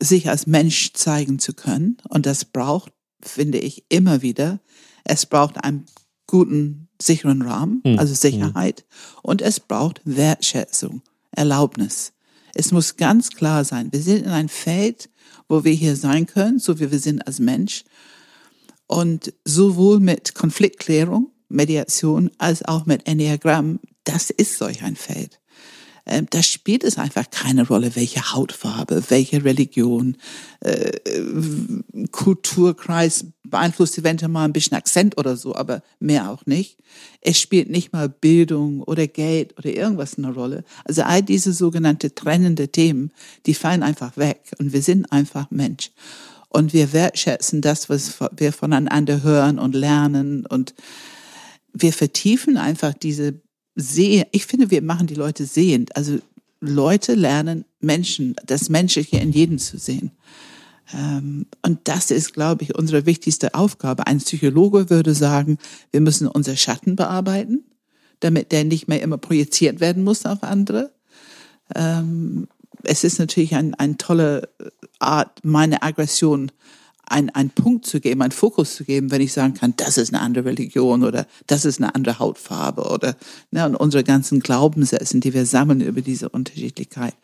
[0.01, 1.97] sich als Mensch zeigen zu können.
[2.09, 4.59] Und das braucht, finde ich, immer wieder,
[5.03, 5.85] es braucht einen
[6.27, 7.99] guten, sicheren Rahmen, mhm.
[7.99, 8.85] also Sicherheit.
[9.21, 12.13] Und es braucht Wertschätzung, Erlaubnis.
[12.53, 15.09] Es muss ganz klar sein, wir sind in einem Feld,
[15.47, 17.83] wo wir hier sein können, so wie wir sind als Mensch.
[18.87, 25.40] Und sowohl mit Konfliktklärung, Mediation, als auch mit Enneagramm, das ist solch ein Feld.
[26.05, 30.17] Ähm, da spielt es einfach keine Rolle, welche Hautfarbe, welche Religion,
[30.61, 30.91] äh,
[32.11, 36.77] Kulturkreis beeinflusst eventuell mal ein bisschen Akzent oder so, aber mehr auch nicht.
[37.21, 40.63] Es spielt nicht mal Bildung oder Geld oder irgendwas eine Rolle.
[40.85, 43.11] Also all diese sogenannte trennende Themen,
[43.45, 45.91] die fallen einfach weg und wir sind einfach Mensch
[46.49, 50.73] und wir wertschätzen das, was wir voneinander hören und lernen und
[51.73, 53.41] wir vertiefen einfach diese
[53.81, 54.25] Sehen.
[54.31, 55.95] Ich finde, wir machen die Leute sehend.
[55.95, 56.19] Also
[56.59, 60.11] Leute lernen Menschen, das Menschliche in jedem zu sehen.
[60.93, 64.07] Ähm, und das ist, glaube ich, unsere wichtigste Aufgabe.
[64.07, 65.57] Ein Psychologe würde sagen,
[65.91, 67.63] wir müssen unser Schatten bearbeiten,
[68.19, 70.91] damit der nicht mehr immer projiziert werden muss auf andere.
[71.75, 72.47] Ähm,
[72.83, 74.49] es ist natürlich ein, ein tolle
[74.99, 76.51] Art, meine Aggression
[77.05, 80.13] ein, einen Punkt zu geben, einen Fokus zu geben, wenn ich sagen kann, das ist
[80.13, 83.15] eine andere Religion oder das ist eine andere Hautfarbe oder
[83.51, 87.15] ne, und unsere ganzen Glaubenssätze, die wir sammeln über diese Unterschiedlichkeit.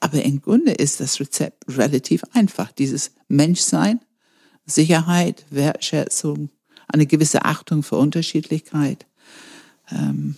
[0.00, 2.72] Aber im Grunde ist das Rezept relativ einfach.
[2.72, 4.00] Dieses Menschsein,
[4.64, 6.50] Sicherheit, Wertschätzung,
[6.88, 9.06] eine gewisse Achtung für Unterschiedlichkeit.
[9.90, 10.36] Ähm,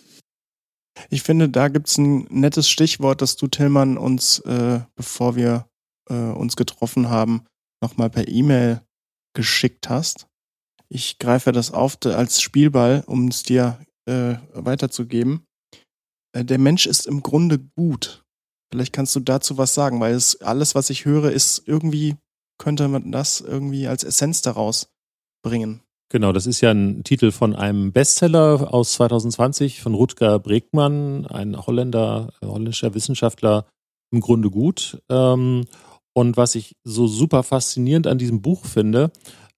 [1.08, 5.66] ich finde, da gibt's ein nettes Stichwort, das du, Tillmann, uns, äh, bevor wir
[6.08, 7.42] äh, uns getroffen haben,
[7.82, 8.80] nochmal per E-Mail
[9.34, 10.26] geschickt hast.
[10.88, 15.44] Ich greife das auf als Spielball, um es dir äh, weiterzugeben.
[16.34, 18.24] Äh, der Mensch ist im Grunde gut.
[18.70, 22.16] Vielleicht kannst du dazu was sagen, weil es alles, was ich höre, ist irgendwie,
[22.58, 24.88] könnte man das irgendwie als Essenz daraus
[25.44, 25.82] bringen.
[26.10, 31.56] Genau, das ist ja ein Titel von einem Bestseller aus 2020 von Rutger Bregmann, ein
[31.56, 33.66] Holländer, holländischer Wissenschaftler,
[34.10, 35.02] im Grunde gut.
[35.08, 35.64] Ähm,
[36.14, 39.10] und was ich so super faszinierend an diesem Buch finde,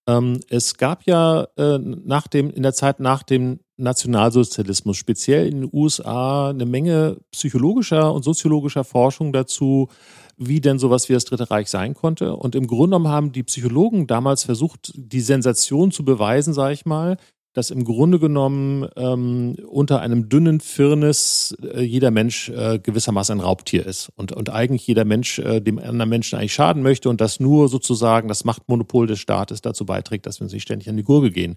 [0.07, 5.63] ähm, es gab ja äh, nach dem, in der Zeit nach dem Nationalsozialismus, speziell in
[5.63, 9.89] den USA, eine Menge psychologischer und soziologischer Forschung dazu,
[10.37, 12.37] wie denn sowas wie das Dritte Reich sein konnte.
[12.37, 16.85] Und im Grunde genommen haben die Psychologen damals versucht, die Sensation zu beweisen, sage ich
[16.87, 17.17] mal,
[17.55, 23.45] dass im Grunde genommen ähm, unter einem dünnen Firnis äh, jeder Mensch äh, gewissermaßen ein
[23.45, 27.21] Raubtier ist und, und eigentlich jeder Mensch äh, dem anderen Menschen eigentlich schaden möchte und
[27.21, 30.97] dass nur sozusagen das Machtmonopol des Staates dazu beiträgt, dass wir uns nicht ständig an
[30.97, 31.57] die Gurgel gehen.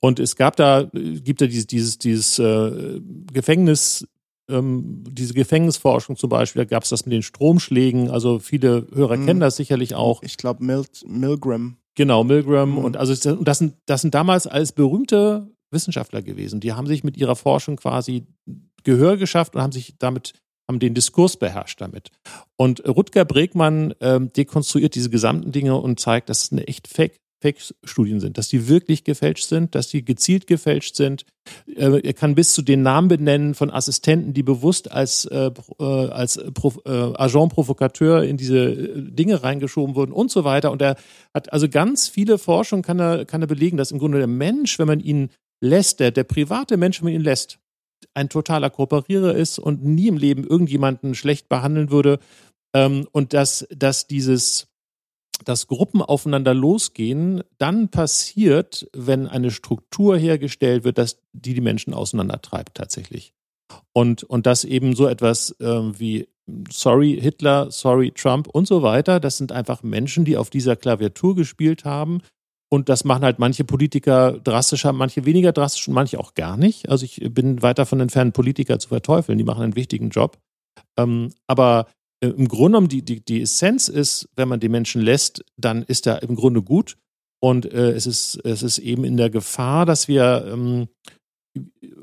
[0.00, 3.00] Und es gab da, gibt da dieses, dieses, dieses äh,
[3.32, 4.06] Gefängnis,
[4.48, 9.16] ähm, diese Gefängnisforschung zum Beispiel, da gab es das mit den Stromschlägen, also viele Hörer
[9.16, 9.26] mhm.
[9.26, 10.22] kennen das sicherlich auch.
[10.22, 12.72] Ich glaube Mil Milgram Genau, Milgram.
[12.72, 12.78] Mhm.
[12.78, 16.60] Und also das sind, das sind damals alles berühmte Wissenschaftler gewesen.
[16.60, 18.26] Die haben sich mit ihrer Forschung quasi
[18.84, 20.34] Gehör geschafft und haben sich damit,
[20.68, 22.10] haben den Diskurs beherrscht damit.
[22.56, 27.18] Und Rutger Bregmann ähm, dekonstruiert diese gesamten Dinge und zeigt, dass es eine echt Fake,
[27.40, 31.24] Fake-Studien sind, dass die wirklich gefälscht sind, dass die gezielt gefälscht sind.
[31.66, 35.84] Äh, er kann bis zu den Namen benennen von Assistenten, die bewusst als, äh, äh
[35.84, 40.72] als Pro, äh, Agent Provocateur in diese äh, Dinge reingeschoben wurden und so weiter.
[40.72, 40.96] Und er
[41.34, 44.78] hat also ganz viele Forschungen, kann er, kann er belegen, dass im Grunde der Mensch,
[44.78, 47.58] wenn man ihn lässt, der, der private Mensch, wenn man ihn lässt,
[48.14, 52.18] ein totaler Kooperierer ist und nie im Leben irgendjemanden schlecht behandeln würde.
[52.74, 54.68] Ähm, und dass, dass dieses
[55.44, 61.94] dass Gruppen aufeinander losgehen, dann passiert, wenn eine Struktur hergestellt wird, dass die die Menschen
[61.94, 63.32] auseinandertreibt tatsächlich.
[63.92, 66.28] Und, und das eben so etwas äh, wie
[66.70, 71.34] Sorry Hitler, Sorry Trump und so weiter, das sind einfach Menschen, die auf dieser Klaviatur
[71.34, 72.20] gespielt haben.
[72.68, 76.88] Und das machen halt manche Politiker drastischer, manche weniger drastisch und manche auch gar nicht.
[76.88, 79.38] Also ich bin weit davon entfernt, Politiker zu verteufeln.
[79.38, 80.38] Die machen einen wichtigen Job.
[80.96, 81.86] Ähm, aber
[82.30, 86.06] im Grunde genommen die, die, die Essenz ist, wenn man die Menschen lässt, dann ist
[86.06, 86.96] er im Grunde gut.
[87.40, 90.88] Und äh, es, ist, es ist eben in der Gefahr, dass wir ähm,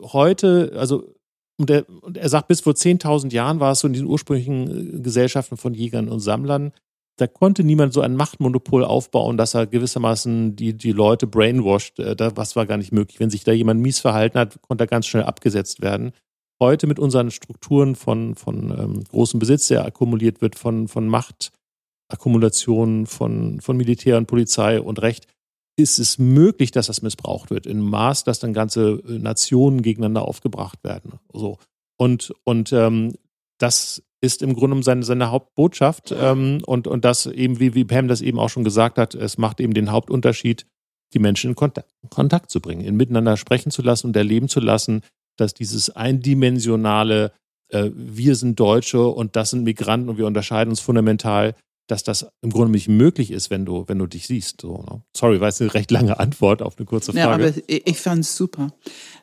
[0.02, 1.16] heute, also
[1.60, 4.98] und er, und er sagt, bis vor 10.000 Jahren war es so in diesen ursprünglichen
[4.98, 6.72] äh, Gesellschaften von Jägern und Sammlern,
[7.18, 12.00] da konnte niemand so ein Machtmonopol aufbauen, dass er gewissermaßen die, die Leute brainwashed.
[12.00, 13.20] Äh, was war gar nicht möglich.
[13.20, 16.14] Wenn sich da jemand mies verhalten hat, konnte er ganz schnell abgesetzt werden
[16.62, 23.06] heute mit unseren Strukturen von, von ähm, großem Besitz, der akkumuliert wird, von, von Machtakkumulation,
[23.06, 25.28] von, von Militär und Polizei und Recht,
[25.76, 30.28] ist es möglich, dass das missbraucht wird, in Maß, dass dann ganze äh, Nationen gegeneinander
[30.28, 31.20] aufgebracht werden.
[31.34, 31.58] So.
[31.98, 33.14] Und, und ähm,
[33.58, 36.14] das ist im Grunde seine, seine Hauptbotschaft.
[36.18, 39.38] Ähm, und, und das eben, wie, wie Pam das eben auch schon gesagt hat, es
[39.38, 40.66] macht eben den Hauptunterschied,
[41.14, 44.60] die Menschen in Kontakt, Kontakt zu bringen, in miteinander sprechen zu lassen und erleben zu
[44.60, 45.02] lassen,
[45.38, 47.32] dass dieses eindimensionale,
[47.70, 51.56] äh, wir sind Deutsche und das sind Migranten und wir unterscheiden uns fundamental,
[51.88, 54.62] dass das im Grunde nicht möglich ist, wenn du, wenn du dich siehst.
[54.62, 55.04] So, ne?
[55.16, 57.44] Sorry, war es eine recht lange Antwort auf eine kurze Frage.
[57.44, 58.74] Ja, aber ich, ich fand es super.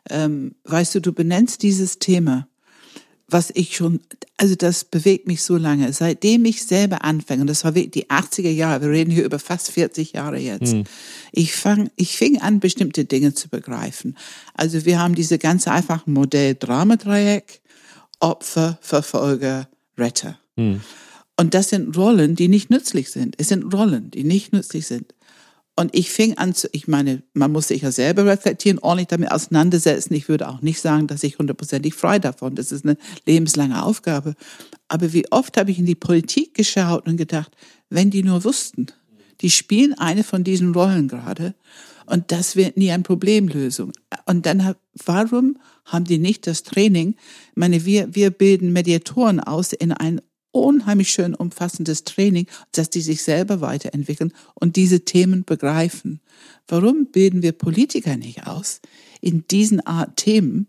[0.09, 2.50] Ähm, weißt du, du benennst dieses Thema
[3.33, 4.01] was ich schon,
[4.37, 8.11] also das bewegt mich so lange, seitdem ich selber anfange, und das war wirklich die
[8.11, 10.73] 80er Jahre, wir reden hier über fast 40 Jahre jetzt.
[10.73, 10.85] Hm.
[11.33, 14.17] Ich fang, ich fing an, bestimmte Dinge zu begreifen.
[14.55, 17.61] Also wir haben diese ganz einfachen Modell Dramadreieck,
[18.19, 20.39] Opfer, Verfolger, Retter.
[20.57, 20.81] Hm.
[21.37, 23.35] Und das sind Rollen, die nicht nützlich sind.
[23.39, 25.15] Es sind Rollen, die nicht nützlich sind.
[25.81, 29.31] Und ich fing an zu, ich meine, man muss sich ja selber reflektieren, ordentlich damit
[29.31, 30.13] auseinandersetzen.
[30.13, 32.55] Ich würde auch nicht sagen, dass ich hundertprozentig frei davon.
[32.55, 34.35] Das ist eine lebenslange Aufgabe.
[34.89, 37.57] Aber wie oft habe ich in die Politik geschaut und gedacht,
[37.89, 38.89] wenn die nur wussten,
[39.41, 41.55] die spielen eine von diesen Rollen gerade
[42.05, 43.93] und das wird nie eine Problemlösung.
[44.27, 44.75] Und dann,
[45.07, 47.15] warum haben die nicht das Training?
[47.53, 50.21] Ich meine, wir, wir bilden Mediatoren aus in ein
[50.53, 56.21] unheimlich schön umfassendes Training, dass die sich selber weiterentwickeln und diese Themen begreifen.
[56.67, 58.81] Warum bilden wir Politiker nicht aus
[59.21, 60.69] in diesen Art Themen?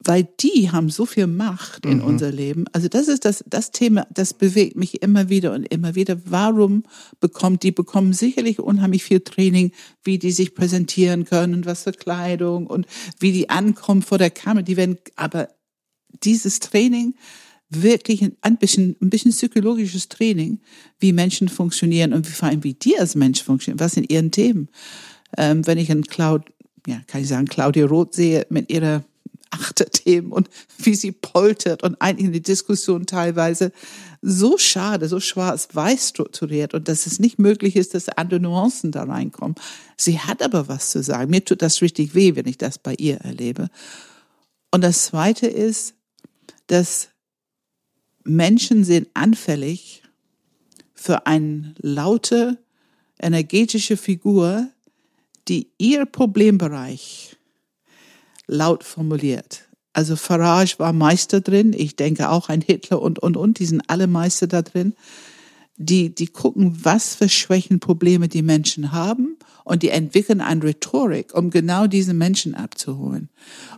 [0.00, 2.04] Weil die haben so viel Macht in mhm.
[2.04, 2.66] unser Leben.
[2.72, 6.20] Also das ist das, das Thema, das bewegt mich immer wieder und immer wieder.
[6.24, 6.84] Warum
[7.18, 9.72] bekommt, die bekommen sicherlich unheimlich viel Training,
[10.04, 12.86] wie die sich präsentieren können, was für Kleidung und
[13.18, 14.62] wie die ankommen vor der Kamera.
[14.62, 15.48] Die werden, aber
[16.22, 17.14] dieses Training,
[17.70, 20.60] wirklich ein bisschen, ein bisschen psychologisches Training,
[20.98, 23.80] wie Menschen funktionieren und vor allem wie die als Mensch funktionieren.
[23.80, 24.68] Was sind ihren Themen?
[25.36, 26.44] Ähm, wenn ich einen Cloud,
[26.86, 29.04] ja, kann ich sagen, Claudia Roth sehe mit ihrer
[29.50, 33.72] Achterthemen und wie sie poltert und eigentlich in die Diskussion teilweise
[34.20, 39.04] so schade, so schwarz-weiß strukturiert und dass es nicht möglich ist, dass andere Nuancen da
[39.04, 39.54] reinkommen.
[39.96, 41.30] Sie hat aber was zu sagen.
[41.30, 43.68] Mir tut das richtig weh, wenn ich das bei ihr erlebe.
[44.70, 45.94] Und das Zweite ist,
[46.66, 47.08] dass
[48.28, 50.02] Menschen sind anfällig
[50.94, 52.58] für eine laute,
[53.18, 54.68] energetische Figur,
[55.48, 57.36] die ihr Problembereich
[58.46, 59.68] laut formuliert.
[59.92, 63.82] Also Farage war Meister drin, ich denke auch ein Hitler und, und, und, die sind
[63.88, 64.94] alle Meister da drin.
[65.78, 71.34] Die, die gucken, was für Schwächen, Probleme die Menschen haben und die entwickeln eine Rhetorik,
[71.34, 73.28] um genau diese Menschen abzuholen.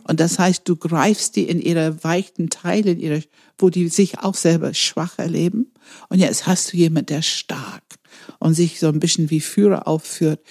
[0.03, 3.23] Und das heißt, du greifst die in ihre weichen Teile, in ihre,
[3.57, 5.71] wo die sich auch selber schwach erleben.
[6.09, 7.83] Und jetzt hast du jemand, der stark
[8.39, 10.41] und sich so ein bisschen wie Führer aufführt.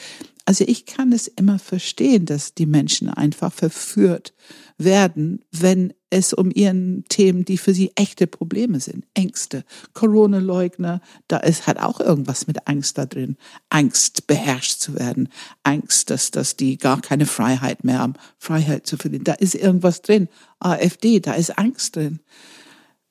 [0.45, 4.35] Also ich kann es immer verstehen, dass die Menschen einfach verführt
[4.79, 11.39] werden, wenn es um ihren Themen, die für sie echte Probleme sind, Ängste, Corona-Leugner, da
[11.39, 13.37] ist halt auch irgendwas mit Angst da drin,
[13.71, 15.29] Angst beherrscht zu werden,
[15.63, 20.03] Angst, dass, dass die gar keine Freiheit mehr haben, Freiheit zu verlieren, da ist irgendwas
[20.03, 22.21] drin, AfD, da ist Angst drin.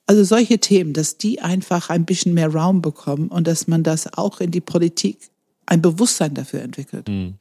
[0.06, 4.12] Also solche Themen, dass die einfach ein bisschen mehr Raum bekommen und dass man das
[4.12, 5.30] auch in die Politik
[5.66, 7.08] ein Bewusstsein dafür entwickelt.
[7.08, 7.34] Mhm.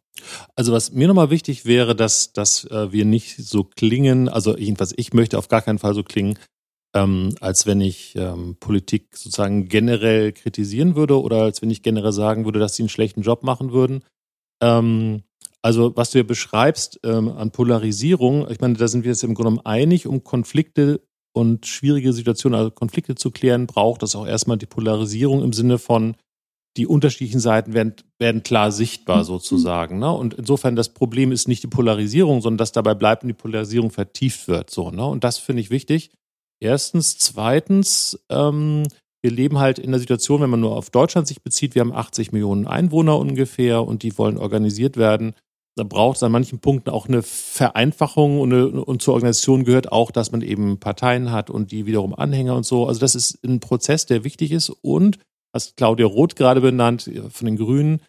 [0.56, 4.94] Also was mir nochmal wichtig wäre, dass, dass äh, wir nicht so klingen, also jedenfalls
[4.98, 6.38] ich möchte auf gar keinen Fall so klingen,
[6.96, 12.14] ähm, als wenn ich ähm, Politik sozusagen generell kritisieren würde oder als wenn ich generell
[12.14, 14.04] sagen würde, dass sie einen schlechten Job machen würden.
[14.62, 15.24] Ähm,
[15.62, 19.36] also was du ja beschreibst ähm, an Polarisierung, ich meine, da sind wir jetzt im
[19.36, 21.02] Grunde einig, um Konflikte
[21.34, 25.78] und schwierige Situationen, also Konflikte zu klären, braucht das auch erstmal die Polarisierung im Sinne
[25.78, 26.16] von
[26.78, 29.24] die unterschiedlichen Seiten werden, werden klar sichtbar mhm.
[29.24, 30.00] sozusagen.
[30.00, 30.12] Ne?
[30.12, 33.92] Und insofern das Problem ist nicht die Polarisierung, sondern dass dabei bleibt und die Polarisierung
[33.92, 34.70] vertieft wird.
[34.70, 35.06] So, ne?
[35.06, 36.12] Und das finde ich wichtig.
[36.62, 37.18] Erstens.
[37.18, 38.84] Zweitens, ähm,
[39.22, 41.94] wir leben halt in der Situation, wenn man nur auf Deutschland sich bezieht, wir haben
[41.94, 45.34] 80 Millionen Einwohner ungefähr und die wollen organisiert werden.
[45.76, 49.92] Da braucht es an manchen Punkten auch eine Vereinfachung und, eine, und zur Organisation gehört
[49.92, 52.88] auch, dass man eben Parteien hat und die wiederum Anhänger und so.
[52.88, 55.20] Also das ist ein Prozess, der wichtig ist und
[55.54, 58.02] hast Claudia Roth gerade benannt äh, von den Grünen.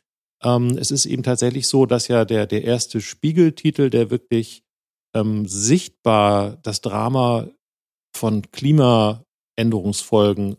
[0.42, 4.62] Ähm, es ist eben tatsächlich so, dass ja der, der erste Spiegeltitel, der wirklich
[5.14, 7.48] ähm, sichtbar das Drama
[8.16, 10.57] von Klimaänderungsfolgen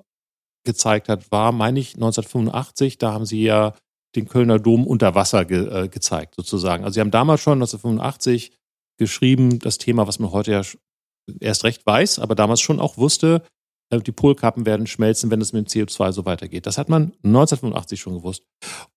[0.64, 2.98] gezeigt hat, war, meine ich, 1985.
[2.98, 3.74] Da haben sie ja
[4.16, 6.84] den Kölner Dom unter Wasser ge, äh, gezeigt, sozusagen.
[6.84, 8.52] Also sie haben damals schon 1985
[8.98, 10.62] geschrieben, das Thema, was man heute ja
[11.40, 13.44] erst recht weiß, aber damals schon auch wusste,
[14.00, 16.66] die Polkappen werden schmelzen, wenn es mit dem CO2 so weitergeht.
[16.66, 18.44] Das hat man 1985 schon gewusst.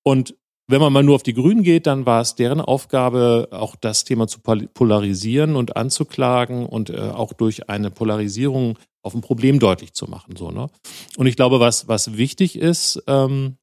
[0.03, 3.77] Und wenn man mal nur auf die Grünen geht, dann war es deren Aufgabe, auch
[3.77, 9.59] das Thema zu polarisieren und anzuklagen und äh, auch durch eine Polarisierung auf ein Problem
[9.59, 10.37] deutlich zu machen.
[10.37, 10.71] So, ne?
[11.19, 13.59] Und ich glaube, was, was wichtig ist ähm,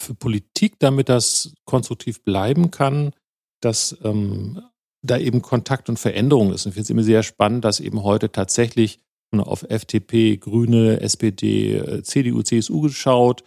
[0.00, 3.12] für Politik, damit das konstruktiv bleiben kann,
[3.60, 4.62] dass ähm,
[5.02, 6.64] da eben Kontakt und Veränderung ist.
[6.64, 9.00] Und ich finde es immer sehr spannend, dass eben heute tatsächlich
[9.38, 13.44] auf FDP, Grüne, SPD, äh, CDU, CSU geschaut.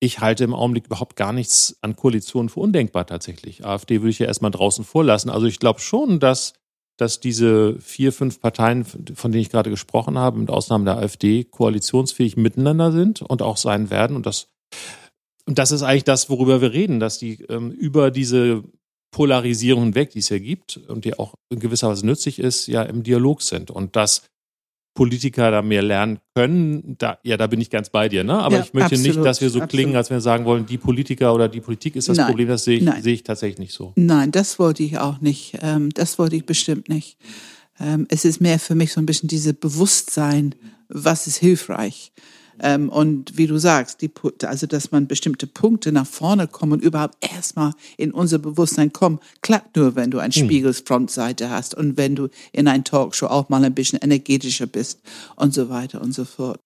[0.00, 3.66] Ich halte im Augenblick überhaupt gar nichts an Koalitionen für undenkbar tatsächlich.
[3.66, 5.28] AfD würde ich ja erstmal draußen vorlassen.
[5.28, 6.54] Also ich glaube schon, dass,
[6.96, 11.44] dass diese vier, fünf Parteien, von denen ich gerade gesprochen habe, mit Ausnahme der AfD,
[11.44, 14.16] koalitionsfähig miteinander sind und auch sein werden.
[14.16, 14.48] Und das,
[15.46, 18.62] und das ist eigentlich das, worüber wir reden, dass die ähm, über diese
[19.10, 22.82] Polarisierung hinweg, die es ja gibt und die auch in gewisser Weise nützlich ist, ja
[22.82, 23.70] im Dialog sind.
[23.70, 24.22] Und dass
[24.98, 26.96] Politiker da mehr lernen können.
[26.98, 28.24] Da, ja, da bin ich ganz bei dir.
[28.24, 28.36] Ne?
[28.36, 29.70] Aber ja, ich möchte absolut, nicht, dass wir so absolut.
[29.70, 32.48] klingen, als wenn wir sagen wollen, die Politiker oder die Politik ist das nein, Problem.
[32.48, 33.92] Das sehe ich, sehe ich tatsächlich nicht so.
[33.94, 35.56] Nein, das wollte ich auch nicht.
[35.62, 37.16] Ähm, das wollte ich bestimmt nicht.
[37.78, 40.56] Ähm, es ist mehr für mich so ein bisschen dieses Bewusstsein,
[40.88, 42.10] was ist hilfreich.
[42.60, 44.10] Ähm, und wie du sagst, die,
[44.42, 49.20] also dass man bestimmte Punkte nach vorne kommen und überhaupt erstmal in unser Bewusstsein kommen,
[49.42, 50.44] klappt nur, wenn du ein hm.
[50.44, 55.00] Spiegelsfrontseite hast und wenn du in ein Talkshow auch mal ein bisschen energetischer bist
[55.36, 56.58] und so weiter und so fort.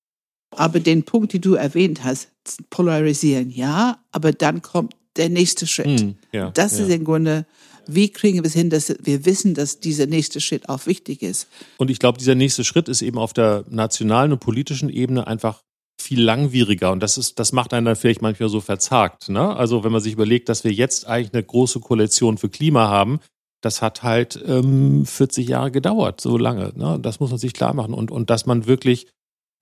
[0.54, 2.28] Aber den Punkt, den du erwähnt hast,
[2.70, 6.00] polarisieren, ja, aber dann kommt der nächste Schritt.
[6.00, 6.84] Hm, ja, das ja.
[6.84, 7.46] ist im Grunde,
[7.86, 11.48] wie kriegen wir es hin, dass wir wissen, dass dieser nächste Schritt auch wichtig ist?
[11.78, 15.62] Und ich glaube, dieser nächste Schritt ist eben auf der nationalen und politischen Ebene einfach
[16.02, 19.28] viel langwieriger und das ist, das macht einen dann vielleicht manchmal so verzagt.
[19.28, 19.56] Ne?
[19.56, 23.20] Also wenn man sich überlegt, dass wir jetzt eigentlich eine große Koalition für Klima haben,
[23.62, 26.72] das hat halt ähm, 40 Jahre gedauert, so lange.
[26.74, 26.98] Ne?
[27.00, 29.06] Das muss man sich klar machen und und dass man wirklich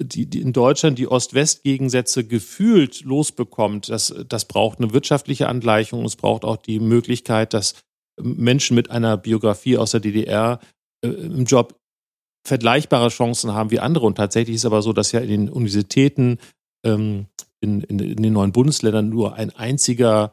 [0.02, 6.04] die, die in Deutschland die Ost-West-Gegensätze gefühlt losbekommt, das, das braucht eine wirtschaftliche Angleichung.
[6.04, 7.74] Es braucht auch die Möglichkeit, dass
[8.20, 10.60] Menschen mit einer Biografie aus der DDR
[11.04, 11.79] äh, im Job
[12.46, 14.06] vergleichbare Chancen haben wie andere.
[14.06, 16.38] Und tatsächlich ist aber so, dass ja in den Universitäten
[16.84, 17.26] ähm,
[17.60, 20.32] in, in, in, den neuen Bundesländern nur ein einziger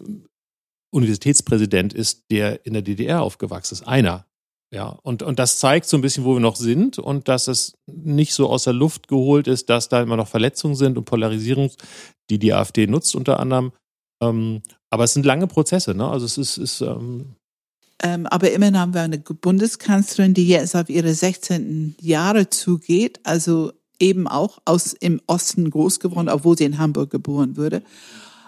[0.00, 0.04] äh,
[0.90, 3.82] Universitätspräsident ist, der in der DDR aufgewachsen ist.
[3.86, 4.24] Einer.
[4.70, 7.74] Ja, und, und das zeigt so ein bisschen, wo wir noch sind und dass es
[7.86, 11.70] nicht so aus der Luft geholt ist, dass da immer noch Verletzungen sind und Polarisierung,
[12.28, 13.72] die die AfD nutzt unter anderem.
[14.22, 16.08] Ähm, aber es sind lange Prozesse, ne?
[16.08, 17.36] Also es ist, ist ähm, ähm,
[18.00, 21.96] aber immerhin haben wir eine Bundeskanzlerin, die jetzt auf ihre 16.
[22.00, 23.20] Jahre zugeht.
[23.24, 27.82] Also eben auch aus im Osten groß geworden, obwohl sie in Hamburg geboren wurde.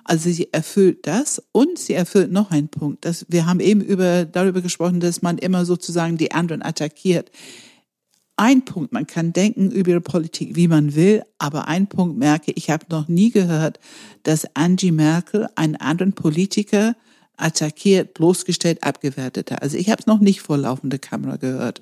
[0.05, 3.05] Also sie erfüllt das und sie erfüllt noch einen Punkt.
[3.05, 7.31] Dass wir haben eben über, darüber gesprochen, dass man immer sozusagen die anderen attackiert.
[8.37, 12.53] Ein Punkt, man kann denken über ihre Politik, wie man will, aber ein Punkt merke,
[12.53, 13.79] ich habe noch nie gehört,
[14.23, 16.97] dass Angie Merkel einen anderen Politiker
[17.41, 19.63] attackiert, bloßgestellt, abgewertet hat.
[19.63, 21.81] Also ich habe es noch nicht vor laufender Kamera gehört.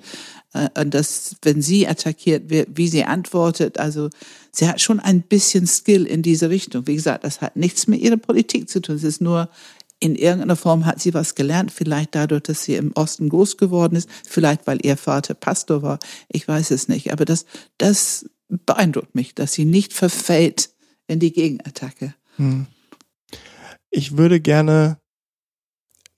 [0.53, 4.11] Äh, und das, wenn sie attackiert wird, wie sie antwortet, also
[4.53, 6.87] sie hat schon ein bisschen Skill in diese Richtung.
[6.87, 8.97] Wie gesagt, das hat nichts mit ihrer Politik zu tun.
[8.97, 9.49] Es ist nur,
[10.01, 13.97] in irgendeiner Form hat sie was gelernt, vielleicht dadurch, dass sie im Osten groß geworden
[13.97, 15.99] ist, vielleicht weil ihr Vater Pastor war,
[16.29, 17.13] ich weiß es nicht.
[17.13, 17.47] Aber das,
[17.79, 20.71] das beeindruckt mich, dass sie nicht verfällt
[21.09, 22.15] in die Gegenattacke.
[22.37, 22.67] Hm.
[23.91, 24.99] Ich würde gerne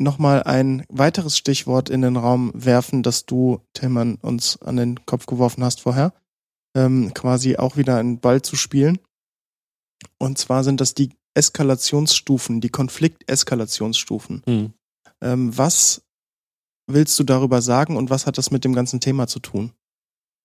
[0.01, 5.26] nochmal ein weiteres Stichwort in den Raum werfen, das du, Tillmann, uns an den Kopf
[5.26, 6.12] geworfen hast vorher.
[6.74, 8.98] Ähm, quasi auch wieder einen Ball zu spielen.
[10.18, 14.42] Und zwar sind das die Eskalationsstufen, die Konflikteskalationsstufen.
[14.46, 14.72] Hm.
[15.20, 16.03] Ähm, was
[16.86, 19.72] willst du darüber sagen und was hat das mit dem ganzen Thema zu tun?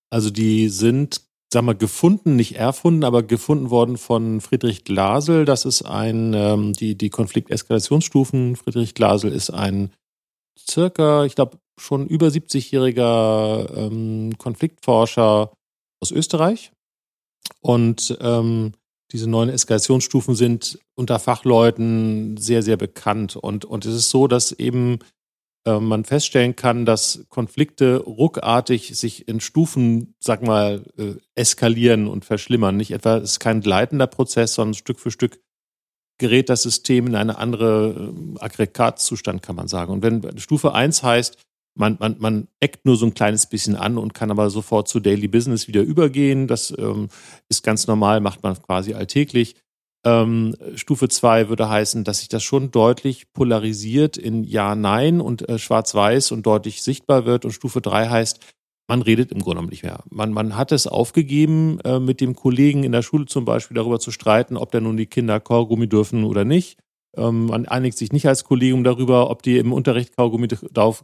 [0.09, 1.24] Also die sind
[1.55, 5.45] sag mal, gefunden, nicht erfunden, aber gefunden worden von Friedrich Glasel.
[5.45, 8.57] Das ist ein, ähm, die, die Konflikteskalationsstufen.
[8.57, 9.93] Friedrich Glasel ist ein
[10.59, 15.53] circa, ich glaube, schon über 70-jähriger ähm, Konfliktforscher
[16.01, 16.73] aus Österreich.
[17.61, 18.73] Und ähm,
[19.13, 23.37] diese neuen Eskalationsstufen sind unter Fachleuten sehr, sehr bekannt.
[23.37, 24.99] Und, und es ist so, dass eben
[25.65, 32.25] äh, man feststellen kann, dass Konflikte ruckartig sich in Stufen, sag mal, äh, eskalieren und
[32.25, 32.77] verschlimmern.
[32.77, 35.39] Nicht etwa, es ist kein gleitender Prozess, sondern Stück für Stück
[36.17, 39.91] gerät das System in eine andere äh, Aggregatzustand, kann man sagen.
[39.91, 41.37] Und wenn Stufe eins heißt,
[41.77, 44.99] man, man, man eckt nur so ein kleines bisschen an und kann aber sofort zu
[44.99, 46.47] Daily Business wieder übergehen.
[46.47, 47.09] Das ähm,
[47.49, 49.55] ist ganz normal, macht man quasi alltäglich.
[50.05, 55.49] Ähm, Stufe 2 würde heißen, dass sich das schon deutlich polarisiert in Ja, Nein und
[55.49, 57.43] äh, Schwarz-Weiß und deutlich sichtbar wird.
[57.43, 58.39] Und Stufe 3 heißt,
[58.87, 60.03] man redet im Grunde genommen nicht mehr.
[60.11, 63.99] Man, man hat es aufgegeben, äh, mit dem Kollegen in der Schule zum Beispiel darüber
[63.99, 66.77] zu streiten, ob da nun die Kinder Kaugummi dürfen oder nicht.
[67.17, 70.47] Ähm, man einigt sich nicht als Kollegium darüber, ob die im Unterricht Kaugummi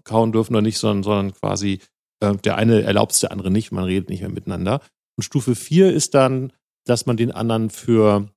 [0.04, 1.80] kauen dürfen oder nicht, sondern, sondern quasi
[2.20, 3.72] äh, der eine erlaubt es, der andere nicht.
[3.72, 4.82] Man redet nicht mehr miteinander.
[5.18, 6.54] Und Stufe 4 ist dann,
[6.86, 8.30] dass man den anderen für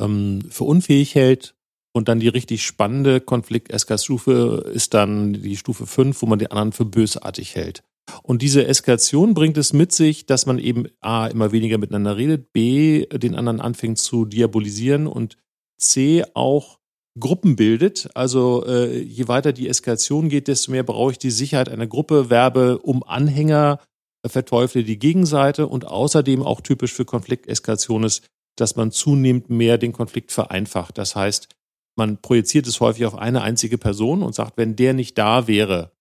[0.00, 1.54] ähm, für unfähig hält.
[1.92, 6.72] Und dann die richtig spannende Konflikt-Eskalationsstufe ist dann die Stufe 5, wo man die anderen
[6.72, 7.82] für bösartig hält.
[8.22, 12.52] Und diese Eskalation bringt es mit sich, dass man eben A, immer weniger miteinander redet,
[12.52, 15.38] B, den anderen anfängt zu diabolisieren und
[15.78, 16.78] C, auch
[17.18, 18.10] Gruppen bildet.
[18.14, 22.30] Also äh, je weiter die Eskalation geht, desto mehr brauche ich die Sicherheit einer Gruppe,
[22.30, 23.80] werbe um Anhänger,
[24.24, 28.26] verteufle die Gegenseite und außerdem auch typisch für Konflikteskalation ist,
[28.56, 30.98] dass man zunehmend mehr den Konflikt vereinfacht.
[30.98, 31.48] Das heißt,
[31.96, 35.92] man projiziert es häufig auf eine einzige Person und sagt, wenn der nicht da wäre,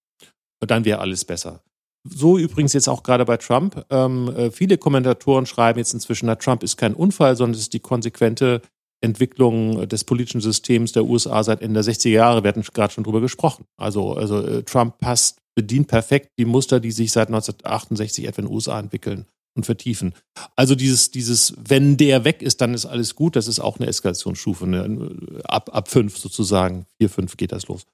[0.60, 1.62] dann wäre alles besser.
[2.08, 3.86] So übrigens jetzt auch gerade bei Trump.
[3.90, 7.74] Ähm, äh, viele Kommentatoren schreiben jetzt inzwischen, na, Trump ist kein Unfall, sondern es ist
[7.74, 8.62] die konsequente
[9.02, 12.44] Entwicklung des politischen Systems der USA seit Ende der 60er Jahre.
[12.44, 13.66] Wir hatten gerade schon drüber gesprochen.
[13.78, 18.48] Also, also äh, Trump passt, bedient perfekt die Muster, die sich seit 1968 etwa in
[18.48, 19.26] den USA entwickeln
[19.56, 20.14] und vertiefen.
[20.56, 23.36] Also dieses, dieses, wenn der weg ist, dann ist alles gut.
[23.36, 24.68] Das ist auch eine Eskalationsstufe.
[24.68, 25.42] Ne?
[25.46, 26.86] Ab, ab fünf sozusagen.
[27.00, 27.86] Vier, fünf geht das los.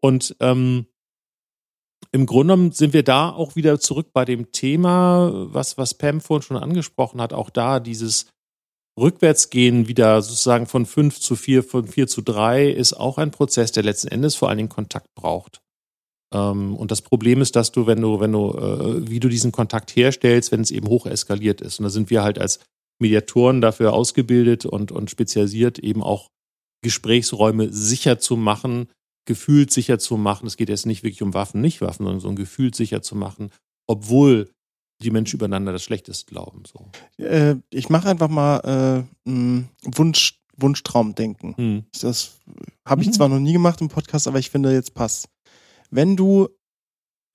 [0.00, 0.86] Und ähm,
[2.12, 6.20] im Grunde genommen sind wir da auch wieder zurück bei dem Thema, was, was Pam
[6.20, 7.32] vorhin schon angesprochen hat.
[7.32, 8.26] Auch da dieses
[8.98, 13.72] Rückwärtsgehen wieder sozusagen von fünf zu vier, von vier zu drei ist auch ein Prozess,
[13.72, 15.60] der letzten Endes vor allen Dingen Kontakt braucht.
[16.36, 19.52] Ähm, und das Problem ist, dass du, wenn du, wenn du, äh, wie du diesen
[19.52, 21.78] Kontakt herstellst, wenn es eben hoch eskaliert ist.
[21.78, 22.60] Und da sind wir halt als
[23.00, 26.30] Mediatoren dafür ausgebildet und, und spezialisiert, eben auch
[26.82, 28.88] Gesprächsräume sicher zu machen,
[29.26, 30.46] gefühlt sicher zu machen.
[30.46, 33.16] Es geht jetzt nicht wirklich um Waffen, nicht Waffen, sondern so ein Gefühl sicher zu
[33.16, 33.50] machen,
[33.86, 34.50] obwohl
[35.02, 36.62] die Menschen übereinander das Schlechteste glauben.
[36.66, 36.90] So.
[37.22, 39.30] Äh, ich mache einfach mal äh,
[39.84, 41.54] Wunsch, Wunschtraumdenken.
[41.56, 41.84] Hm.
[42.00, 42.38] Das
[42.86, 43.12] habe ich mhm.
[43.12, 45.28] zwar noch nie gemacht im Podcast, aber ich finde, jetzt passt
[45.96, 46.48] wenn du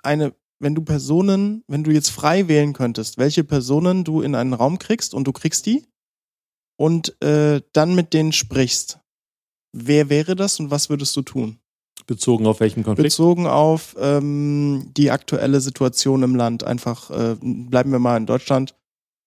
[0.04, 4.54] eine, wenn du Personen, wenn du jetzt frei wählen könntest, welche Personen du in einen
[4.54, 5.86] Raum kriegst und du kriegst die
[6.78, 9.00] und äh, dann mit denen sprichst,
[9.74, 11.60] wer wäre das und was würdest du tun?
[12.08, 13.10] Bezogen auf welchen Konflikt?
[13.10, 16.64] Bezogen auf ähm, die aktuelle Situation im Land.
[16.64, 18.76] Einfach äh, bleiben wir mal in Deutschland.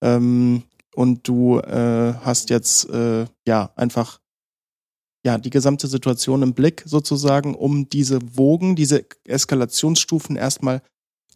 [0.03, 0.65] Ähm,
[0.95, 4.21] und du äh, hast jetzt äh, ja einfach
[5.25, 10.83] ja, die gesamte Situation im Blick sozusagen, um diese Wogen, diese Eskalationsstufen erstmal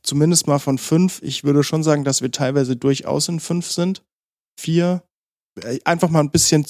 [0.02, 1.20] zumindest mal von fünf.
[1.22, 4.02] Ich würde schon sagen, dass wir teilweise durchaus in fünf sind.
[4.58, 5.02] vier
[5.62, 6.66] äh, einfach mal ein bisschen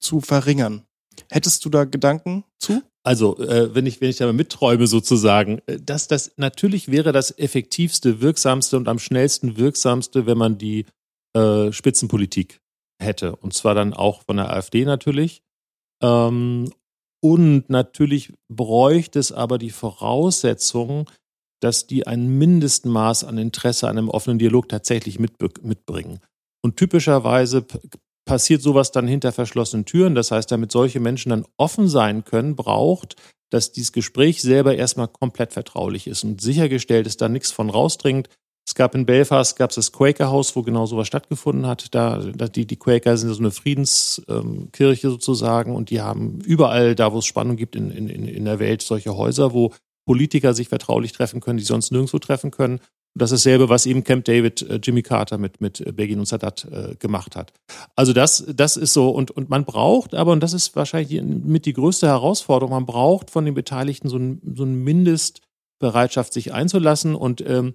[0.00, 0.84] zu, verringern.
[1.30, 2.82] Hättest du da Gedanken zu?
[3.04, 7.36] Also, äh, wenn ich, wenn ich da mitträume sozusagen, äh, dass das natürlich wäre das
[7.36, 10.86] effektivste, wirksamste und am schnellsten wirksamste, wenn man die
[11.34, 12.60] äh, Spitzenpolitik
[13.00, 13.36] hätte.
[13.36, 15.42] Und zwar dann auch von der AfD natürlich.
[16.02, 16.72] Ähm,
[17.24, 21.08] und natürlich bräuchte es aber die Voraussetzung,
[21.60, 26.18] dass die ein Mindestmaß an Interesse an einem offenen Dialog tatsächlich mitbringen.
[26.64, 27.64] Und typischerweise
[28.24, 30.14] passiert sowas dann hinter verschlossenen Türen.
[30.14, 33.16] Das heißt, damit solche Menschen dann offen sein können, braucht,
[33.50, 38.28] dass dieses Gespräch selber erstmal komplett vertraulich ist und sichergestellt ist, da nichts von rausdringt.
[38.66, 41.94] Es gab in Belfast gab es das Quaker House, wo genau sowas stattgefunden hat.
[41.94, 46.94] Da, da die, die Quaker sind so eine Friedenskirche ähm, sozusagen und die haben überall,
[46.94, 49.72] da wo es Spannung gibt in, in, in der Welt, solche Häuser, wo
[50.06, 52.80] Politiker sich vertraulich treffen können, die sonst nirgendwo treffen können.
[53.14, 56.18] Und das ist dasselbe, was eben Camp David äh, Jimmy Carter mit, mit äh, Begin
[56.18, 57.52] und Sadat äh, gemacht hat.
[57.94, 61.66] Also das, das ist so, und, und man braucht aber, und das ist wahrscheinlich mit
[61.66, 67.14] die größte Herausforderung, man braucht von den Beteiligten so ein, so ein Mindestbereitschaft, sich einzulassen.
[67.14, 67.74] Und ähm,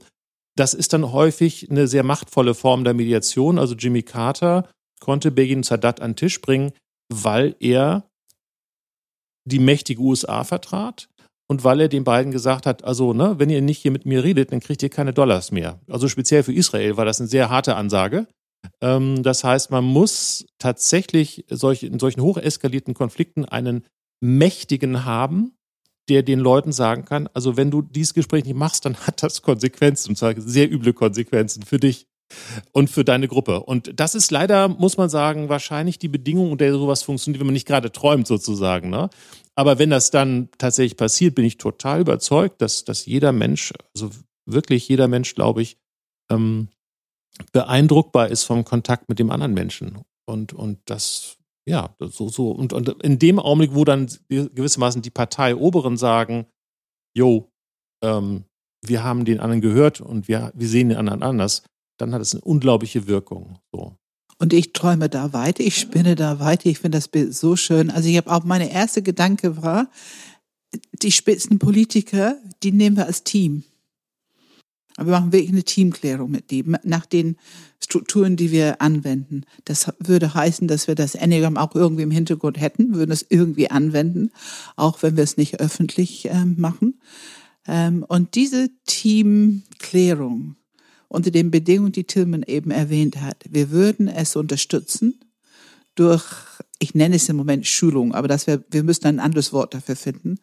[0.60, 3.60] das ist dann häufig eine sehr machtvolle Form der Mediation.
[3.60, 4.68] Also Jimmy Carter
[5.00, 6.72] konnte Begin Sadat an den Tisch bringen,
[7.10, 8.10] weil er
[9.46, 11.10] die mächtige USA vertrat
[11.48, 14.24] und weil er den beiden gesagt hat, also, ne, wenn ihr nicht hier mit mir
[14.24, 15.80] redet, dann kriegt ihr keine Dollars mehr.
[15.88, 18.28] Also speziell für Israel war das eine sehr harte Ansage.
[18.82, 23.86] Ähm, das heißt, man muss tatsächlich solch, in solchen hoch eskalierten Konflikten einen
[24.20, 25.54] Mächtigen haben,
[26.10, 29.42] der den Leuten sagen kann, also wenn du dieses Gespräch nicht machst, dann hat das
[29.42, 32.08] Konsequenzen, und zwar sehr üble Konsequenzen für dich
[32.72, 33.62] und für deine Gruppe.
[33.62, 37.48] Und das ist leider, muss man sagen, wahrscheinlich die Bedingung, unter der sowas funktioniert, wenn
[37.48, 38.90] man nicht gerade träumt sozusagen.
[38.90, 39.10] Ne?
[39.56, 44.12] Aber wenn das dann tatsächlich passiert, bin ich total überzeugt, dass, dass jeder Mensch, also
[44.46, 45.78] wirklich jeder Mensch, glaube ich,
[46.30, 46.68] ähm,
[47.52, 50.00] beeindruckbar ist vom Kontakt mit dem anderen Menschen.
[50.26, 51.37] Und, und das,
[51.68, 52.52] ja, so, so.
[52.52, 56.48] Und, und in dem Augenblick, wo dann gewissermaßen die Parteioberen sagen,
[57.14, 57.52] jo,
[58.02, 58.46] ähm,
[58.82, 61.64] wir haben den anderen gehört und wir, wir sehen den anderen anders,
[61.98, 63.60] dann hat es eine unglaubliche Wirkung.
[63.74, 63.98] So.
[64.40, 67.90] Und ich träume da weiter, ich spinne da weiter, ich finde das Bild so schön.
[67.90, 69.90] Also ich habe auch meine erste Gedanke war,
[71.02, 73.64] die Spitzenpolitiker, die nehmen wir als Team.
[74.98, 77.38] Aber wir machen wirklich eine Teamklärung mit dem, nach den
[77.82, 79.44] Strukturen, die wir anwenden.
[79.64, 83.70] Das würde heißen, dass wir das Enneagram auch irgendwie im Hintergrund hätten, würden es irgendwie
[83.72, 84.32] anwenden,
[84.76, 87.00] auch wenn wir es nicht öffentlich ähm, machen.
[87.68, 90.56] Ähm, und diese Teamklärung,
[91.08, 93.46] unter den Bedingungen, die Tillman eben erwähnt hat.
[93.50, 95.20] Wir würden es unterstützen
[95.96, 96.26] durch,
[96.80, 99.96] ich nenne es im Moment Schulung, aber das wär, wir müssen ein anderes Wort dafür
[99.96, 100.40] finden,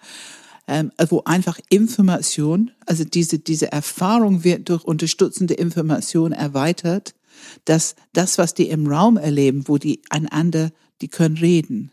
[0.67, 7.15] ähm, wo einfach Information, also diese, diese Erfahrung wird durch unterstützende Information erweitert,
[7.65, 11.91] dass das, was die im Raum erleben, wo die einander, die können reden,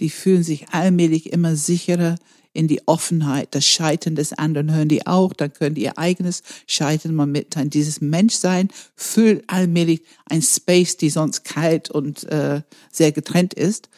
[0.00, 2.16] die fühlen sich allmählich immer sicherer,
[2.52, 6.42] in die Offenheit, das Scheitern des anderen hören die auch, dann können die ihr eigenes
[6.66, 7.70] Scheitern mal mitteilen.
[7.70, 13.88] Dieses Menschsein füllt allmählich ein Space, die sonst kalt und äh, sehr getrennt ist.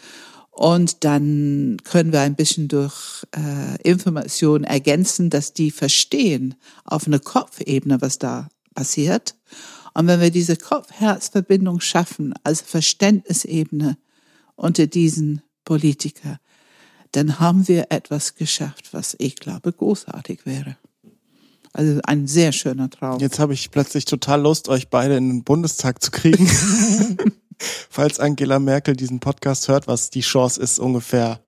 [0.52, 7.18] Und dann können wir ein bisschen durch äh, Informationen ergänzen, dass die verstehen auf einer
[7.18, 9.34] Kopfebene, was da passiert.
[9.94, 13.96] Und wenn wir diese Kopf-Herz-Verbindung schaffen, als Verständnisebene
[14.54, 16.38] unter diesen Politiker,
[17.12, 20.76] dann haben wir etwas geschafft, was ich glaube großartig wäre.
[21.72, 23.18] Also ein sehr schöner Traum.
[23.20, 26.46] Jetzt habe ich plötzlich total Lust, euch beide in den Bundestag zu kriegen.
[27.90, 31.40] Falls Angela Merkel diesen Podcast hört, was die Chance ist, ungefähr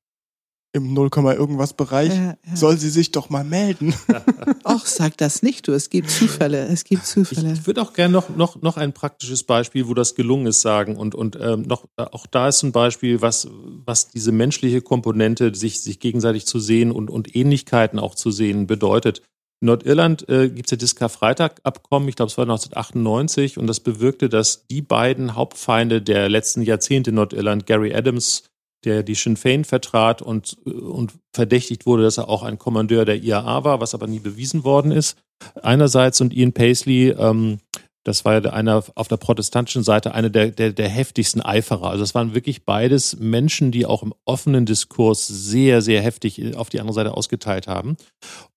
[0.75, 2.57] im 0, irgendwas Bereich, ja, ja.
[2.57, 3.95] soll sie sich doch mal melden.
[4.65, 5.73] Ach, sag das nicht, du.
[5.73, 6.67] Es gibt Zufälle.
[6.67, 7.53] Es gibt Zufälle.
[7.53, 10.97] Ich würde auch gerne noch, noch, noch ein praktisches Beispiel, wo das gelungen ist, sagen.
[10.97, 13.49] Und, und ähm, noch, auch da ist ein Beispiel, was,
[13.87, 18.67] was diese menschliche Komponente, sich, sich gegenseitig zu sehen und, und Ähnlichkeiten auch zu sehen,
[18.67, 19.23] bedeutet.
[19.61, 23.81] In Nordirland äh, gibt es ja das Karfreitag-Abkommen, ich glaube, es war 1998, und das
[23.81, 28.45] bewirkte, dass die beiden Hauptfeinde der letzten Jahrzehnte in Nordirland, Gary Adams
[28.85, 33.23] der die Sinn Fein vertrat und, und verdächtigt wurde, dass er auch ein Kommandeur der
[33.23, 35.19] IAA war, was aber nie bewiesen worden ist.
[35.63, 37.59] Einerseits und Ian Paisley, ähm,
[38.05, 41.91] das war ja einer auf der protestantischen Seite einer der, der, der heftigsten Eiferer.
[41.91, 46.69] Also das waren wirklich beides Menschen, die auch im offenen Diskurs sehr, sehr heftig auf
[46.69, 47.97] die andere Seite ausgeteilt haben.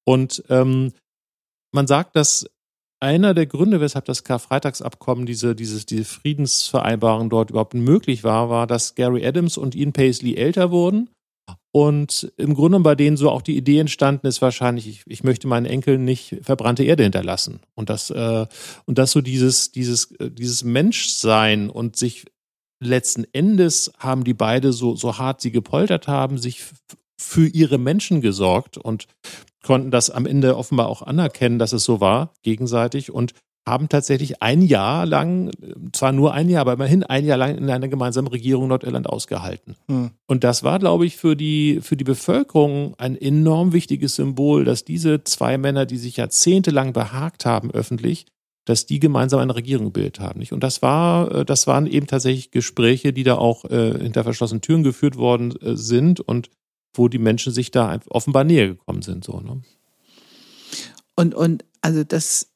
[0.06, 0.92] Und ähm,
[1.72, 2.46] man sagt, dass
[3.00, 8.68] einer der Gründe, weshalb das Karfreitagsabkommen, diese, dieses, diese Friedensvereinbarung dort überhaupt möglich war, war,
[8.68, 11.10] dass Gary Adams und Ian Paisley älter wurden.
[11.72, 15.48] Und im Grunde bei denen so auch die Idee entstanden ist wahrscheinlich, ich, ich möchte
[15.48, 17.60] meinen Enkeln nicht verbrannte Erde hinterlassen.
[17.76, 18.48] Und das, äh,
[18.86, 22.26] und das so dieses, dieses, äh, dieses Menschsein und sich
[22.80, 26.64] letzten Endes haben die beide so, so hart sie gepoltert haben, sich
[27.20, 29.08] für ihre Menschen gesorgt und
[29.64, 33.34] konnten das am Ende offenbar auch anerkennen, dass es so war, gegenseitig und
[33.68, 35.52] haben tatsächlich ein Jahr lang,
[35.92, 39.76] zwar nur ein Jahr, aber immerhin ein Jahr lang in einer gemeinsamen Regierung Nordirland ausgehalten.
[39.88, 40.12] Hm.
[40.26, 44.86] Und das war, glaube ich, für die, für die Bevölkerung ein enorm wichtiges Symbol, dass
[44.86, 48.26] diese zwei Männer, die sich jahrzehntelang behagt haben öffentlich,
[48.66, 50.40] dass die gemeinsam eine Regierung gebildet haben.
[50.40, 50.52] Nicht?
[50.52, 54.62] Und das war, äh, das waren eben tatsächlich Gespräche, die da auch äh, hinter verschlossenen
[54.62, 56.50] Türen geführt worden äh, sind und
[56.94, 59.24] wo die Menschen sich da offenbar näher gekommen sind.
[59.24, 59.62] So, ne?
[61.16, 62.50] Und, und also das,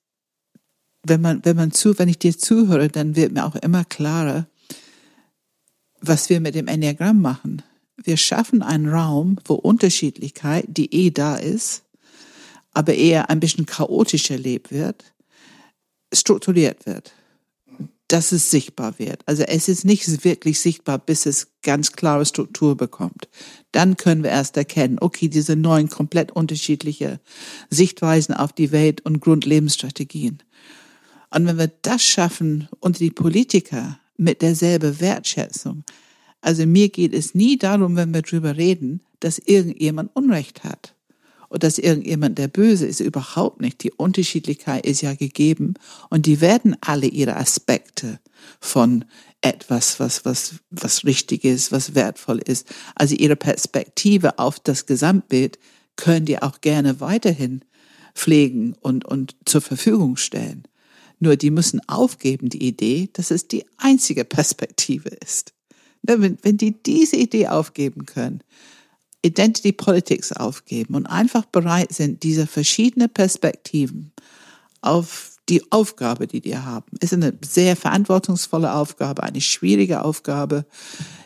[1.03, 4.47] wenn man, wenn man zu, wenn ich dir zuhöre, dann wird mir auch immer klarer,
[5.99, 7.61] was wir mit dem Enneagramm machen.
[8.03, 11.83] Wir schaffen einen Raum, wo Unterschiedlichkeit, die eh da ist,
[12.73, 15.03] aber eher ein bisschen chaotisch erlebt wird,
[16.13, 17.13] strukturiert wird
[18.11, 19.21] dass es sichtbar wird.
[19.25, 23.29] Also es ist nicht wirklich sichtbar, bis es ganz klare Struktur bekommt.
[23.71, 27.21] Dann können wir erst erkennen, okay, diese neuen komplett unterschiedliche
[27.69, 30.43] Sichtweisen auf die Welt und Grundlebensstrategien.
[31.33, 35.83] Und wenn wir das schaffen und die Politiker mit derselben Wertschätzung,
[36.41, 40.95] also mir geht es nie darum, wenn wir drüber reden, dass irgendjemand Unrecht hat
[41.49, 43.83] und dass irgendjemand der Böse ist, überhaupt nicht.
[43.83, 45.75] Die Unterschiedlichkeit ist ja gegeben
[46.09, 48.19] und die werden alle ihre Aspekte
[48.59, 49.05] von
[49.41, 52.67] etwas, was, was, was richtig ist, was wertvoll ist.
[52.95, 55.59] Also ihre Perspektive auf das Gesamtbild
[55.95, 57.61] können die auch gerne weiterhin
[58.15, 60.63] pflegen und, und zur Verfügung stellen.
[61.21, 65.53] Nur die müssen aufgeben, die Idee, dass es die einzige Perspektive ist.
[66.01, 68.43] Wenn, wenn die diese Idee aufgeben können,
[69.23, 74.11] Identity Politics aufgeben und einfach bereit sind, diese verschiedenen Perspektiven
[74.81, 80.65] auf die Aufgabe, die die haben, ist eine sehr verantwortungsvolle Aufgabe, eine schwierige Aufgabe.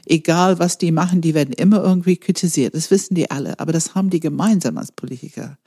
[0.05, 2.75] Egal, was die machen, die werden immer irgendwie kritisiert.
[2.75, 3.59] Das wissen die alle.
[3.59, 5.57] Aber das haben die gemeinsam als Politiker.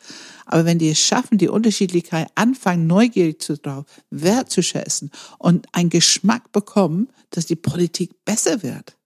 [0.46, 6.52] Aber wenn die es schaffen, die Unterschiedlichkeit anfangen, neugierig zu drauf, wertzuschätzen und einen Geschmack
[6.52, 8.96] bekommen, dass die Politik besser wird.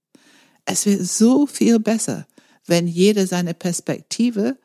[0.64, 2.26] Es wird so viel besser
[2.66, 4.58] wenn jeder seine Perspektive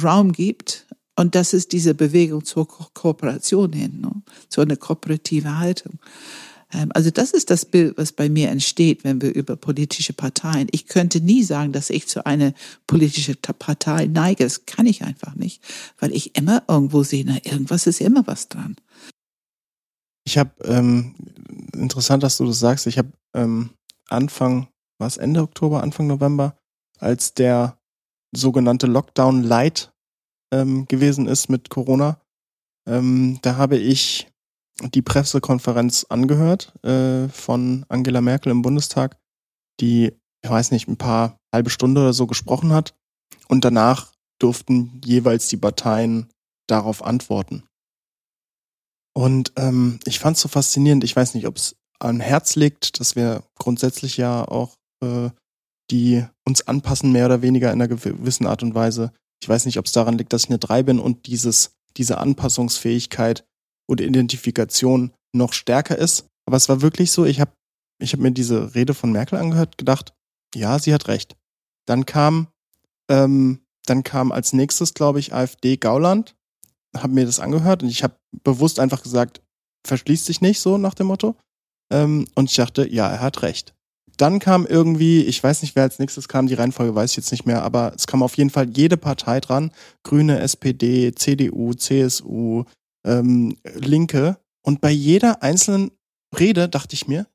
[0.00, 0.83] Raum gibt.
[1.16, 4.10] Und das ist diese Bewegung zur Ko Kooperation hin, ne?
[4.48, 5.98] zu einer kooperativen Haltung.
[6.72, 10.68] Ähm, also das ist das Bild, was bei mir entsteht, wenn wir über politische Parteien.
[10.72, 12.52] Ich könnte nie sagen, dass ich zu einer
[12.86, 14.44] politischen Partei neige.
[14.44, 15.62] Das kann ich einfach nicht,
[15.98, 18.76] weil ich immer irgendwo sehe, na, irgendwas ist immer was dran.
[20.26, 21.14] Ich habe, ähm,
[21.74, 23.70] interessant, dass du das sagst, ich habe ähm,
[24.08, 26.56] Anfang war es Ende Oktober, Anfang November,
[26.98, 27.78] als der
[28.34, 29.92] sogenannte Lockdown Light
[30.54, 32.20] ähm, gewesen ist mit Corona.
[32.88, 34.28] Ähm, da habe ich
[34.82, 39.16] die Pressekonferenz angehört äh, von Angela Merkel im Bundestag,
[39.80, 42.94] die, ich weiß nicht, ein paar halbe Stunde oder so gesprochen hat.
[43.48, 46.30] Und danach durften jeweils die Parteien
[46.66, 47.64] darauf antworten.
[49.14, 51.04] Und ähm, ich fand es so faszinierend.
[51.04, 55.30] Ich weiß nicht, ob es an Herz liegt, dass wir grundsätzlich ja auch äh,
[55.90, 59.12] die uns anpassen, mehr oder weniger in einer gewissen Art und Weise.
[59.44, 62.16] Ich weiß nicht, ob es daran liegt, dass ich eine 3 bin und dieses, diese
[62.16, 63.44] Anpassungsfähigkeit
[63.86, 66.24] und Identifikation noch stärker ist.
[66.46, 67.52] Aber es war wirklich so, ich habe
[67.98, 70.14] ich hab mir diese Rede von Merkel angehört, gedacht,
[70.54, 71.36] ja, sie hat recht.
[71.86, 72.48] Dann kam,
[73.10, 76.34] ähm, dann kam als nächstes, glaube ich, AfD Gauland,
[76.96, 79.42] habe mir das angehört und ich habe bewusst einfach gesagt,
[79.86, 81.36] verschließt sich nicht so nach dem Motto.
[81.92, 83.74] Ähm, und ich dachte, ja, er hat recht.
[84.16, 87.32] Dann kam irgendwie, ich weiß nicht, wer als nächstes kam, die Reihenfolge weiß ich jetzt
[87.32, 89.72] nicht mehr, aber es kam auf jeden Fall jede Partei dran.
[90.04, 92.64] Grüne, SPD, CDU, CSU,
[93.04, 94.38] ähm, Linke.
[94.62, 95.90] Und bei jeder einzelnen
[96.38, 97.26] Rede dachte ich mir,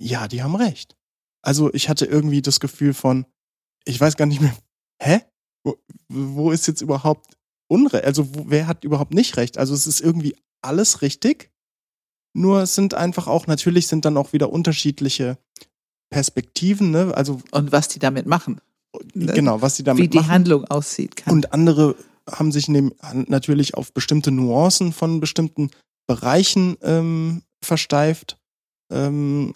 [0.00, 0.96] ja, die haben recht.
[1.42, 3.26] Also ich hatte irgendwie das Gefühl von,
[3.84, 4.56] ich weiß gar nicht mehr,
[5.00, 5.20] hä?
[5.64, 5.76] Wo,
[6.08, 7.36] wo ist jetzt überhaupt
[7.68, 8.04] Unrecht?
[8.04, 9.56] Also wo, wer hat überhaupt nicht recht?
[9.56, 11.50] Also es ist irgendwie alles richtig.
[12.36, 15.38] Nur sind einfach auch, natürlich sind dann auch wieder unterschiedliche
[16.14, 17.12] Perspektiven, ne?
[17.16, 18.60] Also und was die damit machen.
[19.14, 19.32] Ne?
[19.32, 20.04] Genau, was die damit machen.
[20.04, 20.30] Wie die machen.
[20.30, 21.16] Handlung aussieht.
[21.16, 21.34] Kann.
[21.34, 21.96] Und andere
[22.30, 25.70] haben sich natürlich auf bestimmte Nuancen von bestimmten
[26.06, 28.38] Bereichen ähm, versteift.
[28.92, 29.54] Ähm,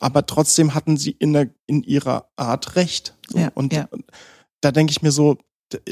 [0.00, 3.16] aber trotzdem hatten sie in, der, in ihrer Art recht.
[3.28, 3.38] So.
[3.38, 3.88] Ja, und ja.
[4.60, 5.38] da denke ich mir so,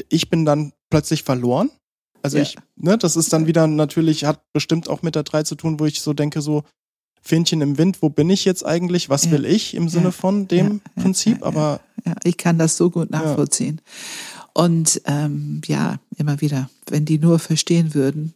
[0.09, 1.71] ich bin dann plötzlich verloren.
[2.21, 2.43] Also ja.
[2.43, 5.79] ich, ne, das ist dann wieder natürlich, hat bestimmt auch mit der 3 zu tun,
[5.79, 6.65] wo ich so denke, so,
[7.21, 9.31] Fähnchen im Wind, wo bin ich jetzt eigentlich, was ja.
[9.31, 10.11] will ich im Sinne ja.
[10.11, 11.01] von dem ja.
[11.01, 11.81] Prinzip, aber.
[12.23, 13.81] Ich kann das so gut nachvollziehen.
[14.53, 18.33] Und ähm, ja, immer wieder, wenn die nur verstehen würden,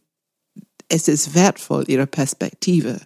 [0.88, 3.00] es ist wertvoll, ihre Perspektive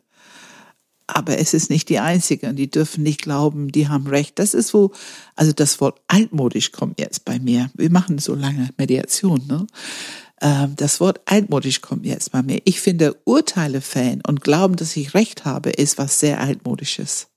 [1.08, 4.38] aber es ist nicht die einzige und die dürfen nicht glauben, die haben recht.
[4.38, 4.92] Das ist wo,
[5.34, 7.70] also das Wort altmodisch kommt jetzt bei mir.
[7.74, 9.66] Wir machen so lange Mediation, ne?
[10.40, 12.60] Ähm, das Wort altmodisch kommt jetzt bei mir.
[12.64, 17.28] Ich finde Urteile fällen und glauben, dass ich recht habe, ist was sehr altmodisches.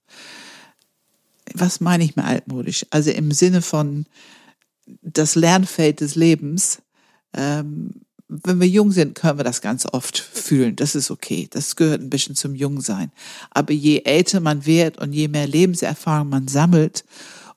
[1.54, 2.86] Was meine ich mit altmodisch?
[2.92, 4.06] Also im Sinne von
[5.02, 6.82] das Lernfeld des Lebens.
[7.34, 10.78] Ähm, wenn wir jung sind, können wir das ganz oft fühlen.
[10.78, 11.50] Das ist okay.
[11.52, 13.12] Das gehört ein bisschen zum Jungsein.
[13.50, 17.04] Aber je älter man wird und je mehr Lebenserfahrung man sammelt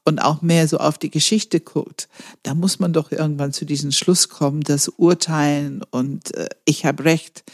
[0.05, 2.09] und auch mehr so auf die Geschichte guckt,
[2.43, 7.05] da muss man doch irgendwann zu diesem Schluss kommen, dass Urteilen und äh, ich habe
[7.05, 7.45] recht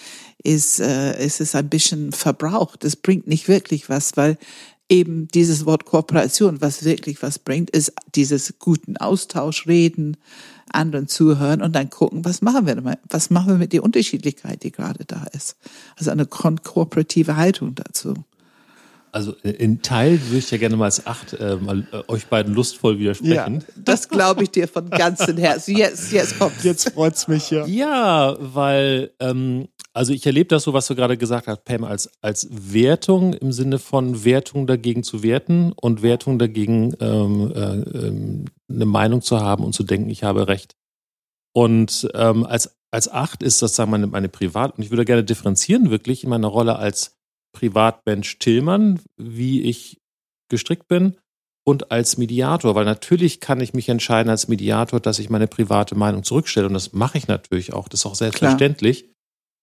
[0.43, 2.85] ist, äh, ist es ein bisschen verbraucht.
[2.85, 4.39] Das bringt nicht wirklich was, weil
[4.89, 10.17] eben dieses Wort Kooperation, was wirklich was bringt, ist dieses guten Austausch, reden,
[10.73, 12.99] anderen zuhören und dann gucken, was machen wir?
[13.09, 15.57] Was machen wir mit der Unterschiedlichkeit, die gerade da ist?
[15.97, 18.15] Also eine kooperative Haltung dazu.
[19.13, 22.55] Also in Teil würde ich ja gerne mal als acht äh, mal äh, euch beiden
[22.55, 23.55] lustvoll widersprechen.
[23.61, 25.77] Ja, das glaube ich dir von ganzem Herzen.
[25.77, 26.63] Jetzt, jetzt kommt's.
[26.63, 27.67] Jetzt freut's mich ja.
[27.67, 32.11] Ja, weil ähm, also ich erlebe das so, was du gerade gesagt hast, Pam, als,
[32.21, 38.45] als Wertung im Sinne von Wertung dagegen zu werten und Wertung dagegen ähm, äh, ähm,
[38.69, 40.77] eine Meinung zu haben und zu denken, ich habe recht.
[41.53, 45.25] Und ähm, als, als Acht ist das sagen meine, meine Privat, und ich würde gerne
[45.25, 47.20] differenzieren wirklich in meiner Rolle als
[47.53, 49.99] Privatmensch Tillmann, wie ich
[50.49, 51.17] gestrickt bin,
[51.65, 55.95] und als Mediator, weil natürlich kann ich mich entscheiden als Mediator, dass ich meine private
[55.95, 59.11] Meinung zurückstelle und das mache ich natürlich auch, das ist auch selbstverständlich.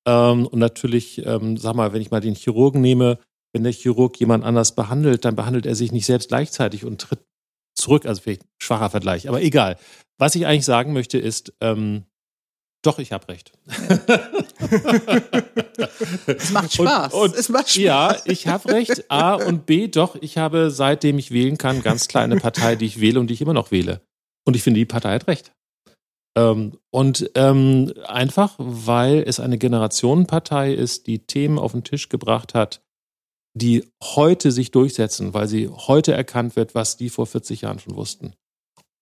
[0.07, 3.19] Ähm, und natürlich, ähm, sag mal, wenn ich mal den Chirurgen nehme,
[3.51, 7.19] wenn der Chirurg jemand anders behandelt, dann behandelt er sich nicht selbst gleichzeitig und tritt
[7.75, 8.05] zurück.
[8.05, 9.77] Also vielleicht ein schwacher Vergleich, aber egal.
[10.17, 12.05] Was ich eigentlich sagen möchte ist, ähm,
[12.83, 13.51] doch, ich habe recht.
[16.27, 17.13] es macht Spaß.
[17.13, 17.77] Und, und, es macht Spaß.
[17.77, 19.09] Ja, ich habe recht.
[19.09, 23.01] A und B, doch, ich habe seitdem ich wählen kann, ganz kleine Partei, die ich
[23.01, 24.01] wähle und die ich immer noch wähle.
[24.45, 25.51] Und ich finde, die Partei hat recht.
[26.37, 32.53] Ähm, und ähm, einfach, weil es eine Generationenpartei ist, die Themen auf den Tisch gebracht
[32.53, 32.81] hat,
[33.55, 37.95] die heute sich durchsetzen, weil sie heute erkannt wird, was die vor 40 Jahren schon
[37.95, 38.33] wussten.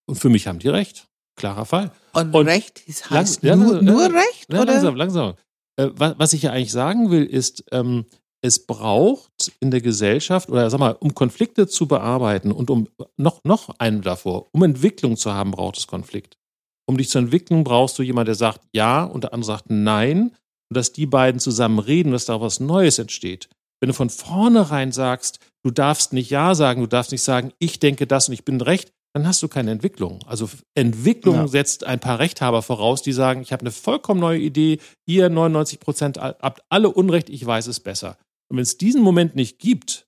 [0.07, 1.07] Und für mich haben die recht.
[1.35, 1.91] Klarer Fall.
[2.13, 4.53] Und, und Recht heißt lang, nur, ja, nur ja, Recht?
[4.53, 4.73] Ja, oder?
[4.73, 5.33] Langsam, langsam.
[5.77, 8.05] Äh, was, was, ich ja eigentlich sagen will, ist, ähm,
[8.41, 13.43] es braucht in der Gesellschaft, oder sag mal, um Konflikte zu bearbeiten und um noch,
[13.43, 16.37] noch einen davor, um Entwicklung zu haben, braucht es Konflikt
[16.85, 20.31] um dich zu entwickeln, brauchst du jemanden, der sagt ja und der andere sagt nein.
[20.69, 23.49] Und dass die beiden zusammen reden, dass da was Neues entsteht.
[23.79, 27.79] Wenn du von vornherein sagst, du darfst nicht ja sagen, du darfst nicht sagen, ich
[27.79, 30.19] denke das und ich bin recht, dann hast du keine Entwicklung.
[30.27, 31.47] Also Entwicklung ja.
[31.47, 35.79] setzt ein paar Rechthaber voraus, die sagen, ich habe eine vollkommen neue Idee, ihr 99
[35.79, 38.17] Prozent habt alle Unrecht, ich weiß es besser.
[38.49, 40.05] Und wenn es diesen Moment nicht gibt,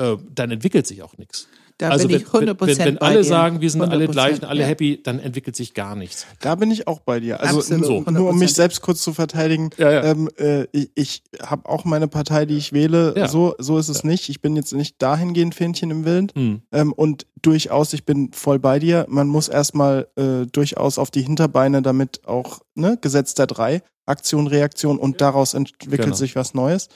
[0.00, 1.48] äh, dann entwickelt sich auch nichts.
[1.78, 3.24] Da also bin ich 100% wenn, wenn, wenn alle dir.
[3.24, 4.66] sagen, wir sind alle gleich und alle ja.
[4.66, 6.24] happy, dann entwickelt sich gar nichts.
[6.40, 7.40] Da bin ich auch bei dir.
[7.40, 8.04] Also so.
[8.08, 10.04] nur um mich selbst kurz zu verteidigen, ja, ja.
[10.04, 13.28] Ähm, äh, ich, ich habe auch meine Partei, die ich wähle.
[13.28, 14.28] So, so ist es nicht.
[14.28, 16.32] Ich bin jetzt nicht dahingehend Fähnchen im Wind.
[16.36, 16.62] Hm.
[16.70, 19.06] Ähm, und durchaus, ich bin voll bei dir.
[19.08, 24.46] Man muss erstmal äh, durchaus auf die Hinterbeine, damit auch ne, Gesetz der drei, Aktion,
[24.46, 26.14] Reaktion und daraus entwickelt genau.
[26.14, 26.88] sich was Neues.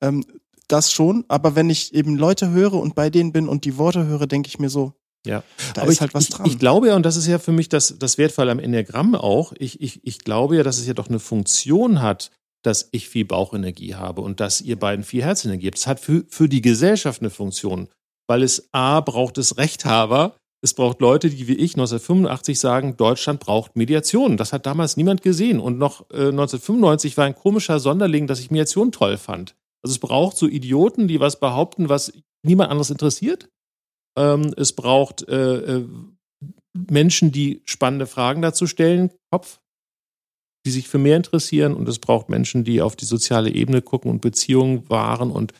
[0.00, 0.24] Ähm,
[0.72, 4.06] das schon, aber wenn ich eben Leute höre und bei denen bin und die Worte
[4.06, 4.94] höre, denke ich mir so,
[5.26, 5.44] ja,
[5.74, 6.46] da aber ist ich, halt was dran.
[6.46, 9.14] Ich, ich glaube ja, und das ist ja für mich das, das Wertvolle am Enneagramm
[9.14, 12.30] auch, ich, ich, ich glaube ja, dass es ja doch eine Funktion hat,
[12.62, 15.78] dass ich viel Bauchenergie habe und dass ihr beiden viel Herzenergie habt.
[15.78, 17.88] Es hat für, für die Gesellschaft eine Funktion,
[18.28, 23.40] weil es A, braucht es Rechthaber, es braucht Leute, die wie ich 1985 sagen, Deutschland
[23.40, 24.36] braucht Mediation.
[24.36, 25.58] Das hat damals niemand gesehen.
[25.58, 29.56] Und noch äh, 1995 war ein komischer Sonderling, dass ich Mediation toll fand.
[29.82, 32.12] Also es braucht so Idioten, die was behaupten, was
[32.44, 33.48] niemand anderes interessiert.
[34.16, 35.88] Ähm, es braucht äh, äh,
[36.74, 39.60] Menschen, die spannende Fragen dazu stellen, Kopf,
[40.64, 41.74] die sich für mehr interessieren.
[41.74, 45.52] Und es braucht Menschen, die auf die soziale Ebene gucken und Beziehungen wahren und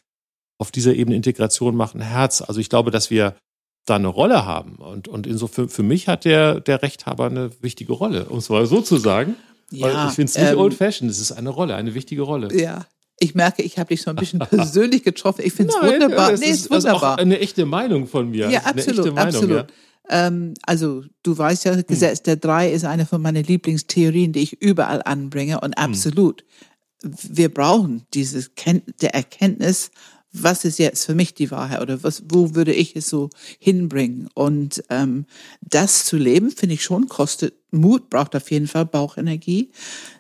[0.61, 2.41] auf dieser Ebene Integration machen, Herz.
[2.43, 3.37] Also ich glaube, dass wir
[3.85, 4.77] da eine Rolle haben.
[4.77, 8.67] Und, und insofern für mich hat der, der Rechthaber eine wichtige Rolle, um es mal
[8.67, 9.35] so zu sagen.
[9.73, 12.55] Ja, ich finde es nicht ähm, old-fashioned, es ist eine Rolle, eine wichtige Rolle.
[12.55, 12.87] Ja,
[13.23, 15.43] ich merke, ich habe dich so ein bisschen persönlich getroffen.
[15.45, 16.33] Ich finde es wunderbar.
[16.33, 17.19] nee, ist, ist wunderbar.
[17.19, 18.51] Ist eine echte Meinung von mir.
[18.51, 19.71] Ja, absolut, Meinung, absolut.
[20.11, 20.27] Ja.
[20.27, 21.85] Ähm, also du weißt ja, hm.
[21.87, 22.25] Gesetz hm.
[22.25, 25.85] der Drei ist eine von meinen Lieblingstheorien, die ich überall anbringe und hm.
[25.85, 26.45] absolut.
[27.03, 27.15] Hm.
[27.31, 29.91] Wir brauchen dieses Ken der Erkenntnis,
[30.33, 33.29] was ist jetzt für mich die Wahrheit oder was, wo würde ich es so
[33.59, 34.29] hinbringen?
[34.35, 35.27] Und ähm,
[35.61, 39.71] das zu leben, finde ich schon, kostet Mut, braucht auf jeden Fall Bauchenergie.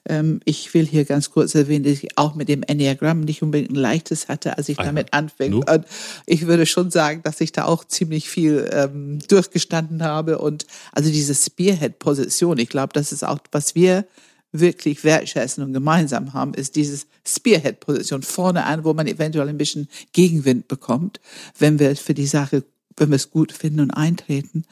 [0.07, 3.71] Ähm, ich will hier ganz kurz erwähnen, dass ich auch mit dem Enneagramm nicht unbedingt
[3.71, 5.55] ein leichtes hatte, als ich ah, damit anfing.
[5.55, 5.85] Und
[6.27, 10.39] ich würde schon sagen, dass ich da auch ziemlich viel ähm, durchgestanden habe.
[10.39, 14.07] Und also diese Spearhead-Position, ich glaube, das ist auch, was wir
[14.53, 19.89] wirklich wertschätzen und gemeinsam haben, ist dieses Spearhead-Position vorne an, wo man eventuell ein bisschen
[20.13, 21.21] Gegenwind bekommt,
[21.59, 22.63] wenn wir für die Sache,
[22.97, 24.65] wenn wir es gut finden und eintreten.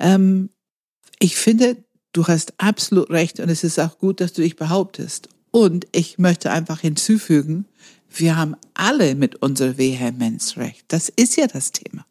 [0.00, 0.48] Ähm,
[1.18, 1.76] ich finde,
[2.12, 5.28] du hast absolut recht und es ist auch gut, dass du dich behauptest.
[5.50, 7.66] Und ich möchte einfach hinzufügen,
[8.10, 10.84] wir haben alle mit unserer Vehemenz recht.
[10.88, 12.06] Das ist ja das Thema.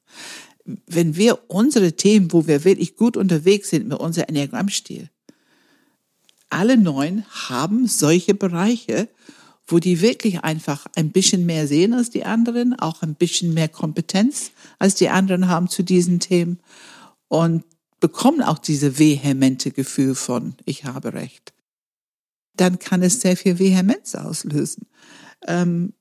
[0.87, 5.09] Wenn wir unsere Themen, wo wir wirklich gut unterwegs sind mit unserem Enneagrammstil,
[6.49, 9.09] alle neun haben solche Bereiche,
[9.67, 13.67] wo die wirklich einfach ein bisschen mehr sehen als die anderen, auch ein bisschen mehr
[13.67, 16.59] Kompetenz als die anderen haben zu diesen Themen
[17.27, 17.63] und
[17.99, 21.53] bekommen auch diese vehemente Gefühl von, ich habe Recht.
[22.55, 24.87] Dann kann es sehr viel Vehemenz auslösen.
[25.47, 25.93] Ähm,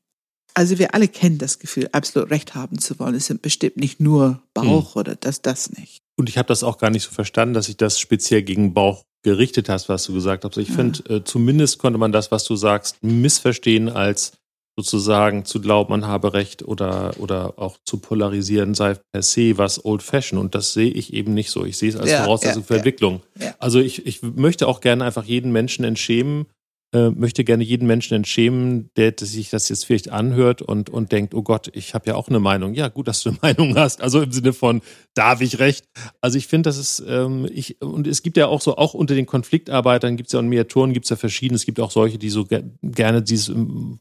[0.52, 3.14] also wir alle kennen das Gefühl, absolut Recht haben zu wollen.
[3.14, 5.00] Es sind bestimmt nicht nur Bauch hm.
[5.00, 6.02] oder das, das nicht.
[6.16, 9.04] Und ich habe das auch gar nicht so verstanden, dass ich das speziell gegen Bauch
[9.24, 10.56] gerichtet hast, was du gesagt hast.
[10.58, 10.74] Ich ja.
[10.76, 14.32] finde, äh, zumindest konnte man das, was du sagst, missverstehen als
[14.76, 19.84] sozusagen zu glauben, man habe Recht oder, oder auch zu polarisieren sei per se was
[19.84, 20.38] old fashion.
[20.38, 21.64] Und das sehe ich eben nicht so.
[21.64, 23.22] Ich sehe es als ja, Voraussetzung ja, für Entwicklung.
[23.58, 26.46] Also ich, ich möchte auch gerne einfach jeden Menschen entschämen,
[26.94, 31.34] äh, möchte gerne jeden Menschen entschämen, der, sich das jetzt vielleicht anhört und, und denkt,
[31.34, 32.72] oh Gott, ich habe ja auch eine Meinung.
[32.74, 34.00] Ja, gut, dass du eine Meinung hast.
[34.00, 34.80] Also im Sinne von,
[35.14, 35.86] darf ich recht?
[36.20, 39.16] Also ich finde, das ist, ähm, ich, und es gibt ja auch so, auch unter
[39.16, 41.56] den Konfliktarbeitern gibt es ja und Mediatoren gibt es ja verschiedene.
[41.56, 43.98] Es gibt auch solche, die so ge gerne dieses ähm,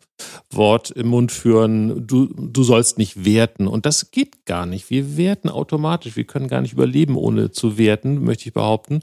[0.52, 3.68] Wort im Mund führen, du, du sollst nicht werten.
[3.68, 4.92] Und das geht gar nicht.
[4.92, 6.16] Wir werten automatisch.
[6.16, 9.02] Wir können gar nicht überleben, ohne zu werten, möchte ich behaupten.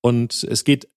[0.00, 0.88] Und es geht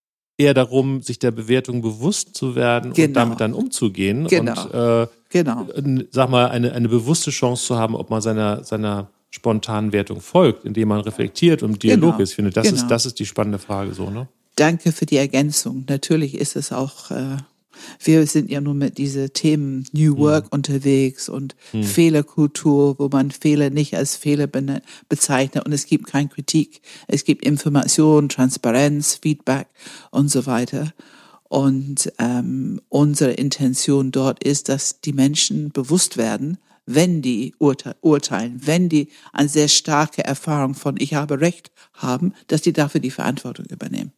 [0.41, 3.07] eher darum, sich der Bewertung bewusst zu werden genau.
[3.07, 4.27] und damit dann umzugehen.
[4.27, 4.63] Genau.
[4.63, 5.67] Und äh, genau.
[6.11, 10.65] sag mal, eine, eine bewusste Chance zu haben, ob man seiner, seiner spontanen Wertung folgt,
[10.65, 12.23] indem man reflektiert und im Dialog genau.
[12.23, 12.31] ist.
[12.31, 12.81] Ich finde, das, genau.
[12.81, 14.27] ist, das ist die spannende Frage so, ne?
[14.55, 15.85] Danke für die Ergänzung.
[15.87, 17.37] Natürlich ist es auch äh,
[18.03, 20.49] wir sind ja nur mit diese Themen New Work mhm.
[20.51, 21.83] unterwegs und mhm.
[21.83, 24.47] Fehlerkultur, wo man Fehler nicht als Fehler
[25.09, 26.81] bezeichnet und es gibt keine Kritik.
[27.07, 29.67] Es gibt Information, Transparenz, Feedback
[30.11, 30.93] und so weiter.
[31.43, 38.61] Und ähm, unsere Intention dort ist, dass die Menschen bewusst werden, wenn die urte urteilen,
[38.63, 43.11] wenn die eine sehr starke Erfahrung von ich habe Recht haben, dass die dafür die
[43.11, 44.13] Verantwortung übernehmen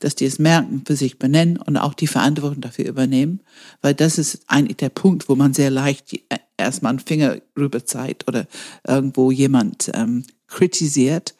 [0.00, 3.40] dass die es merken, für sich benennen und auch die Verantwortung dafür übernehmen,
[3.82, 7.84] weil das ist eigentlich der Punkt, wo man sehr leicht äh, erstmal einen Finger rüber
[7.84, 8.46] zeigt oder
[8.86, 11.34] irgendwo jemand ähm, kritisiert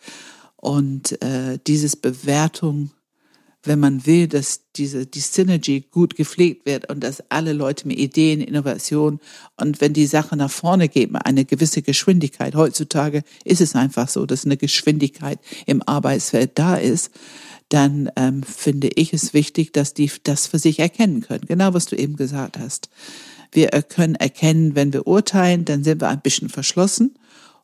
[0.57, 2.91] und äh, dieses Bewertung,
[3.63, 7.99] wenn man will, dass diese die Synergy gut gepflegt wird und dass alle Leute mit
[7.99, 9.21] Ideen, Innovation
[9.57, 12.55] und wenn die Sache nach vorne geht, eine gewisse Geschwindigkeit.
[12.55, 17.11] Heutzutage ist es einfach so, dass eine Geschwindigkeit im Arbeitsfeld da ist
[17.71, 21.45] dann ähm, finde ich es wichtig, dass die das für sich erkennen können.
[21.47, 22.91] Genau, was du eben gesagt hast.
[23.53, 27.14] Wir können erkennen, wenn wir urteilen, dann sind wir ein bisschen verschlossen.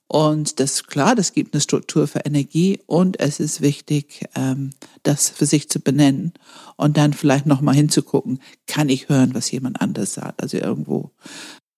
[0.08, 4.70] Und das ist klar, das gibt eine Struktur für Energie und es ist wichtig, ähm,
[5.02, 6.32] das für sich zu benennen
[6.76, 11.10] und dann vielleicht nochmal hinzugucken, kann ich hören, was jemand anders sagt, also irgendwo.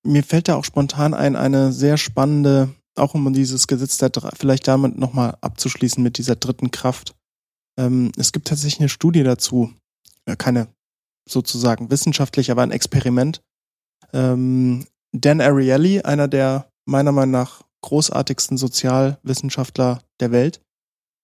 [0.03, 4.69] Mir fällt da auch spontan ein, eine sehr spannende, auch um dieses Gesetz der, vielleicht
[4.69, 7.15] damit nochmal abzuschließen mit dieser dritten Kraft.
[7.79, 9.73] Ähm, es gibt tatsächlich eine Studie dazu,
[10.27, 10.69] ja, keine
[11.29, 13.41] sozusagen wissenschaftlich, aber ein Experiment.
[14.13, 20.61] Ähm, Dan Ariely, einer der meiner Meinung nach großartigsten Sozialwissenschaftler der Welt,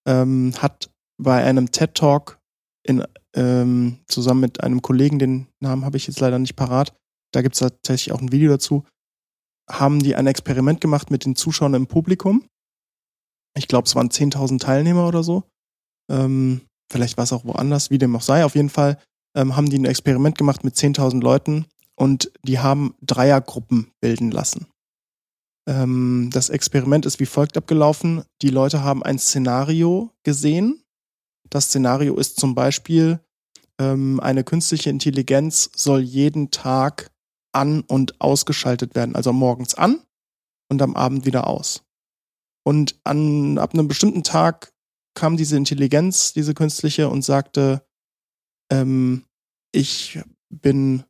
[0.07, 0.91] ähm, hat
[1.21, 2.39] bei einem TED Talk
[2.87, 6.95] in, ähm, zusammen mit einem Kollegen, den Namen habe ich jetzt leider nicht parat,
[7.33, 8.85] da gibt es tatsächlich auch ein Video dazu,
[9.69, 12.47] haben die ein Experiment gemacht mit den Zuschauern im Publikum.
[13.57, 15.45] Ich glaube, es waren 10.000 Teilnehmer oder so.
[16.11, 18.45] Ähm, vielleicht war es auch woanders, wie dem auch sei.
[18.45, 18.99] Auf jeden Fall
[19.37, 24.67] ähm, haben die ein Experiment gemacht mit 10.000 Leuten und die haben Dreiergruppen bilden lassen.
[25.67, 28.25] Ähm, das Experiment ist wie folgt abgelaufen.
[28.43, 30.83] Die Leute haben ein Szenario gesehen.
[31.51, 33.21] Das Szenario ist zum Beispiel,
[33.81, 37.11] ähm, eine künstliche Intelligenz soll jeden Tag
[37.53, 39.17] an und ausgeschaltet werden.
[39.17, 40.03] Also morgens an
[40.69, 41.83] und am Abend wieder aus.
[42.65, 44.73] Und an, ab einem bestimmten Tag
[45.15, 47.85] kam diese Intelligenz, diese künstliche, und sagte,
[48.71, 49.25] ähm,
[49.73, 51.05] ich bin,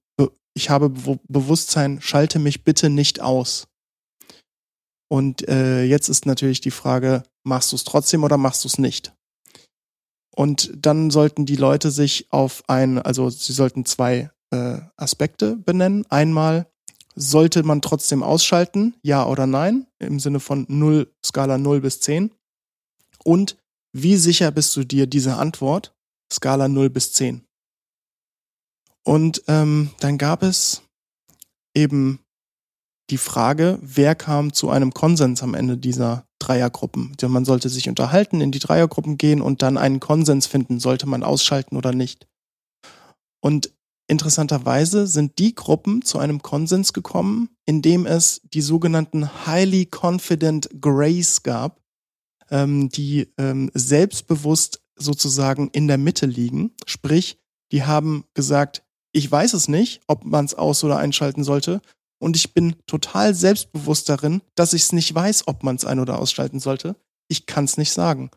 [0.54, 3.68] ich habe Be Bewusstsein, schalte mich bitte nicht aus.
[5.08, 8.78] Und äh, jetzt ist natürlich die Frage, machst du es trotzdem oder machst du es
[8.78, 9.12] nicht?
[10.34, 16.04] Und dann sollten die Leute sich auf ein, also sie sollten zwei äh, Aspekte benennen.
[16.08, 16.66] Einmal,
[17.14, 22.34] sollte man trotzdem ausschalten, ja oder nein, im Sinne von 0, Skala 0 bis 10.
[23.22, 23.56] Und
[23.94, 25.94] wie sicher bist du dir diese Antwort,
[26.30, 27.46] Skala 0 bis 10?
[29.04, 30.82] Und ähm, dann gab es
[31.74, 32.18] eben
[33.10, 37.16] die Frage, wer kam zu einem Konsens am Ende dieser Dreiergruppen?
[37.28, 41.22] Man sollte sich unterhalten, in die Dreiergruppen gehen und dann einen Konsens finden, sollte man
[41.22, 42.26] ausschalten oder nicht.
[43.40, 43.70] Und
[44.08, 50.68] interessanterweise sind die Gruppen zu einem Konsens gekommen, in dem es die sogenannten Highly Confident
[50.80, 51.83] Grays gab,
[52.54, 56.70] ähm, die ähm, selbstbewusst sozusagen in der Mitte liegen.
[56.86, 57.36] Sprich,
[57.72, 61.82] die haben gesagt, ich weiß es nicht, ob man es aus- oder einschalten sollte
[62.20, 65.98] und ich bin total selbstbewusst darin, dass ich es nicht weiß, ob man es ein-
[65.98, 66.94] oder ausschalten sollte.
[67.28, 68.30] Ich kann es nicht sagen.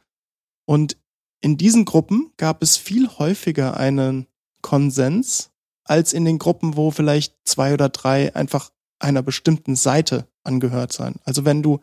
[0.66, 0.98] Und
[1.40, 4.26] in diesen Gruppen gab es viel häufiger einen
[4.62, 5.52] Konsens
[5.84, 11.16] als in den Gruppen, wo vielleicht zwei oder drei einfach einer bestimmten Seite angehört sein.
[11.24, 11.80] Also wenn du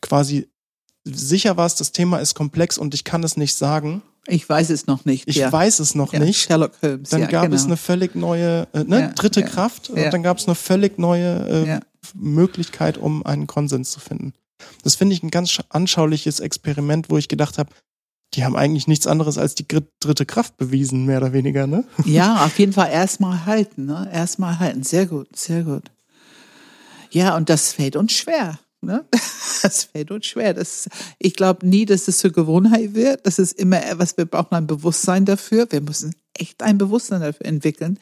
[0.00, 0.48] quasi
[1.12, 4.86] sicher warst, das Thema ist komplex und ich kann es nicht sagen, ich weiß es
[4.86, 5.26] noch nicht.
[5.26, 5.50] Ich ja.
[5.50, 6.42] weiß es noch ja, nicht.
[6.42, 7.08] Sherlock Holmes.
[7.08, 7.56] Dann ja, gab genau.
[7.56, 9.88] es eine völlig neue, äh, ne, dritte Kraft.
[9.88, 11.80] Und dann gab es eine völlig neue äh,
[12.14, 14.34] Möglichkeit, um einen Konsens zu finden.
[14.84, 17.70] Das finde ich ein ganz anschauliches Experiment, wo ich gedacht habe,
[18.34, 21.84] die haben eigentlich nichts anderes als die dritte Kraft bewiesen, mehr oder weniger, ne?
[22.04, 24.10] Ja, auf jeden Fall erstmal halten, ne?
[24.12, 24.82] Erstmal halten.
[24.82, 25.84] Sehr gut, sehr gut.
[27.10, 28.58] Ja, und das fällt uns schwer.
[28.80, 29.04] Ne?
[29.60, 30.54] Das fällt uns schwer.
[30.54, 33.26] Das, ich glaube nie, dass es zur Gewohnheit wird.
[33.26, 35.66] Das ist immer etwas, wir brauchen ein Bewusstsein dafür.
[35.70, 37.98] Wir müssen echt ein Bewusstsein dafür entwickeln.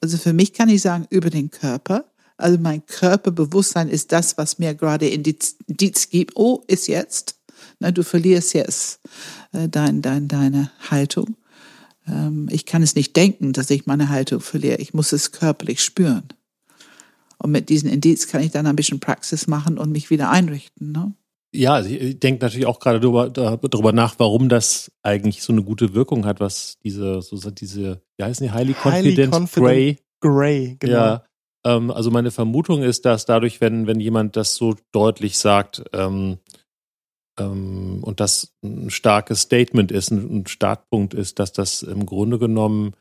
[0.00, 2.04] Also für mich kann ich sagen, über den Körper.
[2.36, 5.56] Also mein Körperbewusstsein ist das, was mir gerade Indiz,
[6.10, 6.36] gibt.
[6.36, 7.36] Oh, ist jetzt.
[7.78, 9.00] Na, du verlierst jetzt
[9.52, 11.36] äh, dein, dein, deine Haltung.
[12.06, 14.78] Ähm, ich kann es nicht denken, dass ich meine Haltung verliere.
[14.78, 16.28] Ich muss es körperlich spüren.
[17.38, 20.92] Und mit diesen Indiz kann ich dann ein bisschen Praxis machen und mich wieder einrichten.
[20.92, 21.12] Ne?
[21.54, 25.62] Ja, also ich denke natürlich auch gerade darüber, darüber nach, warum das eigentlich so eine
[25.62, 29.98] gute Wirkung hat, was diese, so diese, wie heißen die, Highly Confident, Highly confident Gray.
[30.20, 30.94] Gray, genau.
[30.94, 31.24] Ja,
[31.64, 36.38] ähm, also meine Vermutung ist, dass dadurch, wenn, wenn jemand das so deutlich sagt, ähm,
[37.38, 42.38] ähm, und das ein starkes Statement ist, ein, ein Startpunkt ist, dass das im Grunde
[42.38, 42.94] genommen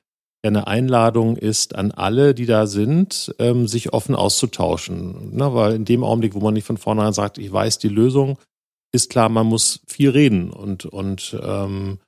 [0.48, 5.36] eine Einladung ist an alle, die da sind, ähm, sich offen auszutauschen.
[5.36, 5.54] Ne?
[5.54, 8.38] Weil in dem Augenblick, wo man nicht von vornherein sagt, ich weiß die Lösung,
[8.92, 10.52] ist klar, man muss viel reden.
[10.52, 12.00] Und, und, ähm,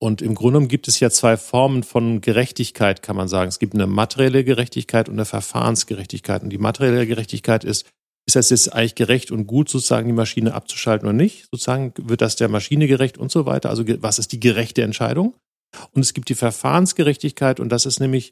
[0.00, 3.48] und im Grunde gibt es ja zwei Formen von Gerechtigkeit, kann man sagen.
[3.48, 6.42] Es gibt eine materielle Gerechtigkeit und eine Verfahrensgerechtigkeit.
[6.42, 7.86] Und die materielle Gerechtigkeit ist,
[8.26, 11.48] ist das jetzt eigentlich gerecht und gut, sozusagen die Maschine abzuschalten oder nicht?
[11.50, 13.70] Sozusagen wird das der Maschine gerecht und so weiter?
[13.70, 15.34] Also was ist die gerechte Entscheidung?
[15.92, 18.30] Und es gibt die Verfahrensgerechtigkeit und das ist nämlich,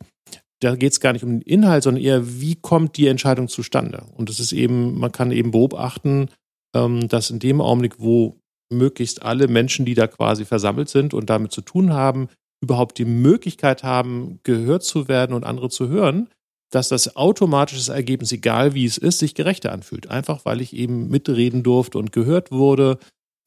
[0.60, 4.04] da geht es gar nicht um den Inhalt, sondern eher, wie kommt die Entscheidung zustande?
[4.14, 6.28] Und das ist eben, man kann eben beobachten,
[6.74, 8.36] ähm, dass in dem Augenblick, wo
[8.72, 12.28] möglichst alle Menschen, die da quasi versammelt sind und damit zu tun haben,
[12.62, 16.28] überhaupt die Möglichkeit haben, gehört zu werden und andere zu hören,
[16.70, 20.10] dass das automatische Ergebnis, egal wie es ist, sich gerechter anfühlt.
[20.10, 22.98] Einfach weil ich eben mitreden durfte und gehört wurde,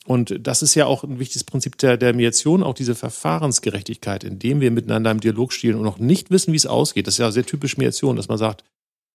[0.09, 4.59] und das ist ja auch ein wichtiges Prinzip der, der Mediation, auch diese Verfahrensgerechtigkeit, indem
[4.59, 7.05] wir miteinander im Dialog stehen und noch nicht wissen, wie es ausgeht.
[7.05, 8.63] Das ist ja sehr typisch Mediation, dass man sagt,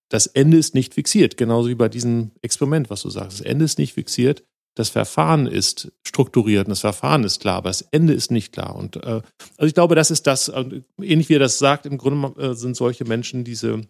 [0.09, 3.41] das Ende ist nicht fixiert, genauso wie bei diesem Experiment, was du sagst.
[3.41, 4.45] Das Ende ist nicht fixiert,
[4.77, 8.77] das Verfahren ist strukturiert und das Verfahren ist klar, aber das Ende ist nicht klar.
[8.77, 9.21] Und äh,
[9.57, 12.55] also ich glaube, das ist das, äh, ähnlich wie er das sagt, im Grunde äh,
[12.55, 13.81] sind solche Menschen diese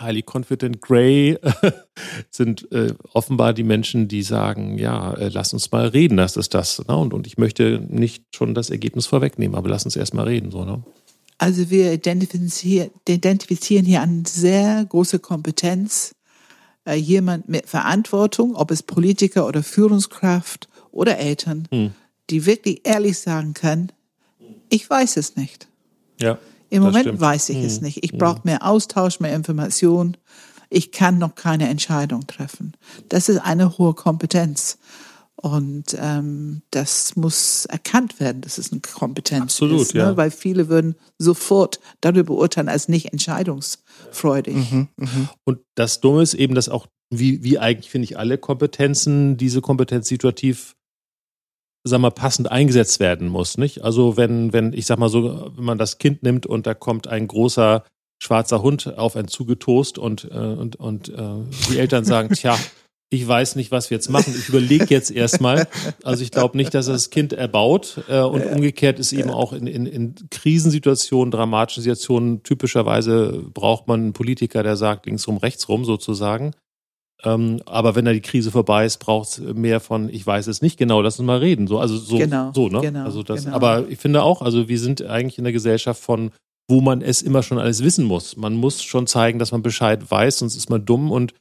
[0.00, 1.38] Highly Confident Grey
[2.30, 6.54] sind äh, offenbar die Menschen, die sagen, ja, äh, lass uns mal reden, das ist
[6.54, 6.86] das.
[6.86, 6.96] Ne?
[6.96, 10.50] Und, und ich möchte nicht schon das Ergebnis vorwegnehmen, aber lass uns erst mal reden.
[10.50, 10.82] So, ne?
[11.38, 16.12] Also wir identifizieren, identifizieren hier eine sehr große Kompetenz,
[16.84, 21.92] äh, jemand mit Verantwortung, ob es Politiker oder Führungskraft oder Eltern, hm.
[22.30, 23.92] die wirklich ehrlich sagen kann,
[24.68, 25.68] ich weiß es nicht.
[26.20, 26.38] Ja.
[26.70, 27.20] Im Moment stimmt.
[27.20, 27.64] weiß ich hm.
[27.64, 28.04] es nicht.
[28.04, 28.18] Ich hm.
[28.18, 30.16] brauche mehr Austausch, mehr Information.
[30.70, 32.72] Ich kann noch keine Entscheidung treffen.
[33.08, 34.78] Das ist eine hohe Kompetenz.
[35.40, 39.94] Und ähm, das muss erkannt werden, dass es eine Kompetenz Absolut, ist.
[39.94, 40.00] Ne?
[40.00, 40.16] Ja.
[40.16, 44.56] Weil viele würden sofort darüber urteilen als nicht entscheidungsfreudig.
[44.56, 45.08] Mhm, mh.
[45.44, 49.60] Und das Dumme ist eben, dass auch, wie, wie eigentlich finde ich alle Kompetenzen, diese
[49.60, 50.74] Kompetenz situativ
[51.88, 53.82] sag mal, passend eingesetzt werden muss, nicht?
[53.82, 57.08] Also wenn, wenn, ich sag mal so, wenn man das Kind nimmt und da kommt
[57.08, 57.84] ein großer
[58.22, 61.22] schwarzer Hund auf einen zugetost und, äh, und, und äh,
[61.70, 62.56] die Eltern sagen, tja,
[63.10, 64.34] ich weiß nicht, was wir jetzt machen.
[64.36, 65.66] Ich überlege jetzt erstmal.
[66.04, 68.02] Also ich glaube nicht, dass das Kind erbaut.
[68.08, 68.52] Äh, und ja.
[68.52, 74.62] umgekehrt ist eben auch in, in, in Krisensituationen, dramatischen Situationen, typischerweise braucht man einen Politiker,
[74.62, 76.52] der sagt linksrum, rechtsrum sozusagen.
[77.24, 80.62] Ähm, aber wenn da die Krise vorbei ist, braucht es mehr von, ich weiß es
[80.62, 81.66] nicht genau, lass uns mal reden.
[81.66, 82.80] So, also so, genau, so, ne?
[82.80, 83.56] Genau, also das, genau.
[83.56, 86.30] aber ich finde auch, also wir sind eigentlich in der Gesellschaft von,
[86.68, 88.36] wo man es immer schon alles wissen muss.
[88.36, 91.34] Man muss schon zeigen, dass man Bescheid weiß, sonst ist man dumm und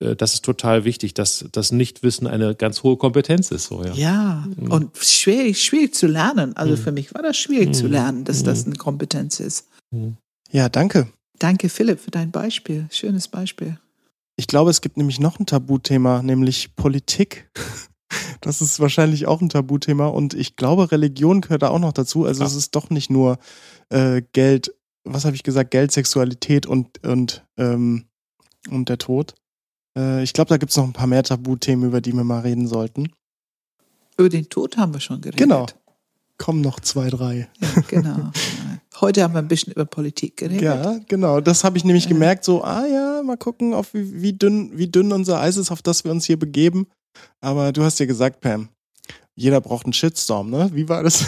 [0.00, 3.66] äh, das ist total wichtig, dass das Nichtwissen eine ganz hohe Kompetenz ist.
[3.66, 3.94] So, ja.
[3.94, 4.70] ja, mhm.
[4.70, 6.56] und schwierig, schwierig zu lernen.
[6.56, 6.78] Also mhm.
[6.78, 7.74] für mich war das schwierig mhm.
[7.74, 8.72] zu lernen, dass das mhm.
[8.72, 9.68] eine Kompetenz ist.
[9.90, 10.16] Mhm.
[10.52, 11.08] Ja, danke.
[11.38, 12.86] Danke, Philipp, für dein Beispiel.
[12.90, 13.78] Schönes Beispiel.
[14.36, 17.50] Ich glaube, es gibt nämlich noch ein Tabuthema, nämlich Politik.
[18.40, 22.24] Das ist wahrscheinlich auch ein Tabuthema und ich glaube, Religion gehört da auch noch dazu.
[22.24, 22.46] Also ja.
[22.46, 23.38] es ist doch nicht nur
[23.88, 24.72] äh, Geld,
[25.02, 28.04] was habe ich gesagt, Geld, Sexualität und, und, ähm,
[28.70, 29.34] und der Tod.
[29.98, 32.40] Äh, ich glaube, da gibt es noch ein paar mehr Tabuthemen, über die wir mal
[32.40, 33.10] reden sollten.
[34.16, 35.40] Über den Tod haben wir schon geredet.
[35.40, 35.66] Genau.
[36.38, 37.48] Kommen noch zwei, drei.
[37.60, 38.30] Ja, genau.
[39.00, 40.62] Heute haben wir ein bisschen über Politik geredet.
[40.62, 41.40] Ja, genau.
[41.40, 42.10] Das habe ich nämlich ja.
[42.10, 45.70] gemerkt, so, ah ja, mal gucken, auf wie, wie, dünn, wie dünn unser Eis ist,
[45.70, 46.86] auf das wir uns hier begeben.
[47.40, 48.68] Aber du hast ja gesagt, Pam,
[49.34, 50.70] jeder braucht einen Shitstorm, ne?
[50.72, 51.26] Wie war das?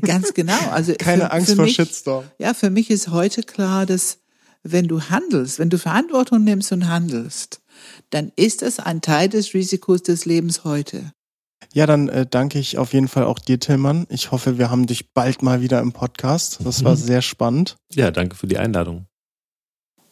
[0.00, 0.58] Ganz genau.
[0.70, 2.24] Also Keine für, Angst für vor mich, Shitstorm.
[2.38, 4.18] Ja, für mich ist heute klar, dass
[4.62, 7.60] wenn du handelst, wenn du Verantwortung nimmst und handelst,
[8.10, 11.12] dann ist es ein Teil des Risikos des Lebens heute.
[11.74, 14.06] Ja, dann äh, danke ich auf jeden Fall auch dir, Tillmann.
[14.08, 16.60] Ich hoffe, wir haben dich bald mal wieder im Podcast.
[16.64, 16.96] Das war mhm.
[16.96, 17.76] sehr spannend.
[17.92, 19.06] Ja, danke für die Einladung.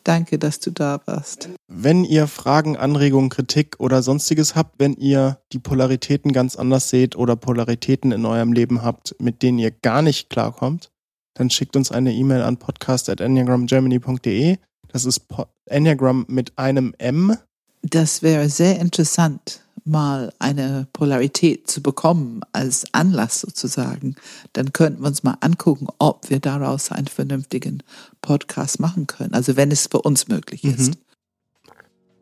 [0.04, 1.48] Danke, dass du da warst.
[1.66, 7.16] Wenn ihr Fragen, Anregungen, Kritik oder sonstiges habt, wenn ihr die Polaritäten ganz anders seht
[7.16, 10.90] oder Polaritäten in eurem Leben habt, mit denen ihr gar nicht klarkommt,
[11.34, 14.58] dann schickt uns eine E-Mail an podcast.enneagramgermany.de.
[14.88, 15.22] Das ist
[15.64, 17.36] Enneagram mit einem M.
[17.82, 24.16] Das wäre sehr interessant mal eine Polarität zu bekommen als Anlass sozusagen,
[24.52, 27.82] dann könnten wir uns mal angucken, ob wir daraus einen vernünftigen
[28.20, 29.34] Podcast machen können.
[29.34, 30.74] Also wenn es für uns möglich mhm.
[30.74, 30.92] ist.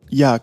[0.09, 0.39] Ja,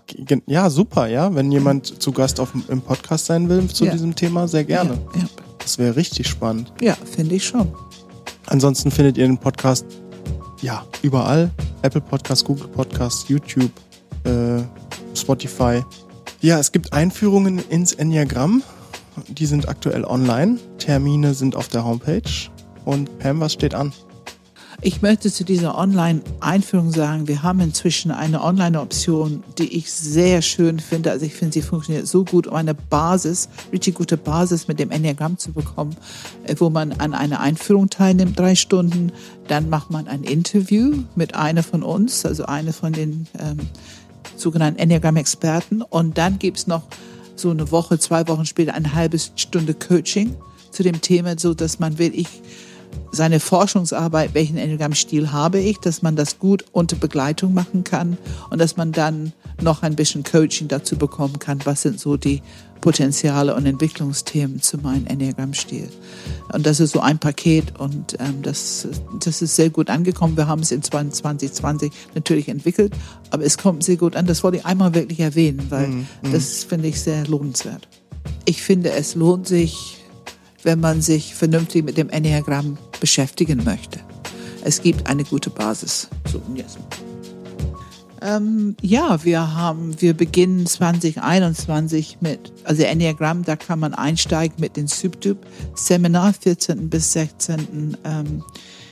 [0.46, 1.34] ja, super, ja.
[1.34, 3.92] Wenn jemand zu Gast auf, im Podcast sein will zu ja.
[3.92, 4.98] diesem Thema, sehr gerne.
[5.14, 5.28] Ja, ja.
[5.58, 6.72] Das wäre richtig spannend.
[6.80, 7.72] Ja, finde ich schon.
[8.46, 9.86] Ansonsten findet ihr den Podcast
[10.60, 11.50] ja überall.
[11.82, 13.70] Apple Podcast, Google Podcast, YouTube,
[14.24, 14.62] äh,
[15.14, 15.82] Spotify.
[16.42, 18.64] Ja, es gibt Einführungen ins Enneagramm.
[19.28, 20.58] Die sind aktuell online.
[20.78, 22.50] Termine sind auf der Homepage.
[22.84, 23.92] Und Pam, was steht an?
[24.80, 30.80] Ich möchte zu dieser Online-Einführung sagen, wir haben inzwischen eine Online-Option, die ich sehr schön
[30.80, 31.12] finde.
[31.12, 34.90] Also ich finde, sie funktioniert so gut, um eine Basis, richtig gute Basis mit dem
[34.90, 35.94] Enneagramm zu bekommen,
[36.42, 39.12] äh, wo man an einer Einführung teilnimmt, drei Stunden.
[39.46, 43.58] Dann macht man ein Interview mit einer von uns, also eine von den ähm,
[44.36, 45.82] sogenannten Enneagram-Experten.
[45.82, 46.82] Und dann gibt es noch
[47.36, 50.36] so eine Woche, zwei Wochen später eine halbe Stunde Coaching
[50.70, 52.28] zu dem Thema, so dass man wirklich
[53.10, 58.18] seine Forschungsarbeit, welchen Enneagram-Stil habe ich, dass man das gut unter Begleitung machen kann
[58.50, 62.42] und dass man dann noch ein bisschen Coaching dazu bekommen kann, was sind so die
[62.82, 65.88] Potenziale und Entwicklungsthemen zu meinem Enneagram-Stil.
[66.52, 68.86] Und das ist so ein Paket und ähm, das,
[69.20, 70.36] das ist sehr gut angekommen.
[70.36, 72.92] Wir haben es in 2020 natürlich entwickelt,
[73.30, 74.26] aber es kommt sehr gut an.
[74.26, 76.32] Das wollte ich einmal wirklich erwähnen, weil mm, mm.
[76.32, 77.88] das finde ich sehr lohnenswert.
[78.44, 79.98] Ich finde, es lohnt sich,
[80.64, 84.00] wenn man sich vernünftig mit dem Enneagramm beschäftigen möchte.
[84.64, 86.08] Es gibt eine gute Basis.
[86.30, 86.78] So, jetzt.
[88.24, 94.76] Ähm, ja, wir haben, wir beginnen 2021 mit, also Enneagramm, da kann man einsteigen mit
[94.76, 95.38] dem Subtyp
[95.74, 96.88] Seminar 14.
[96.88, 97.96] bis 16.
[98.04, 98.44] Ähm,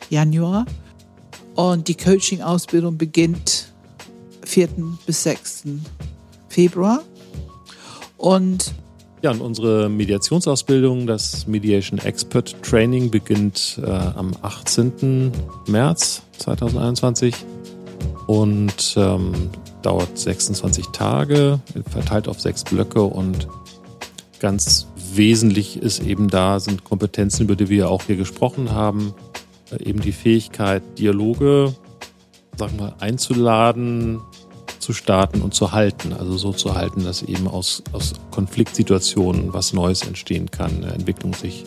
[0.09, 0.67] Januar.
[1.55, 3.73] Und die Coaching-Ausbildung beginnt
[4.45, 4.69] 4.
[5.07, 5.65] bis 6.
[6.49, 7.03] Februar.
[8.17, 8.75] Und
[9.23, 15.31] ja, und unsere Mediationsausbildung, das Mediation Expert Training, beginnt äh, am 18.
[15.67, 17.35] März 2021
[18.31, 19.51] und ähm,
[19.83, 21.59] dauert 26 Tage,
[21.91, 23.49] verteilt auf sechs Blöcke und
[24.39, 29.15] ganz wesentlich ist eben da, sind Kompetenzen, über die wir auch hier gesprochen haben,
[29.73, 31.75] äh, eben die Fähigkeit, Dialoge,
[32.57, 34.21] sagen wir, einzuladen,
[34.79, 36.13] zu starten und zu halten.
[36.13, 41.35] Also so zu halten, dass eben aus, aus Konfliktsituationen was Neues entstehen kann, eine Entwicklung
[41.35, 41.65] sich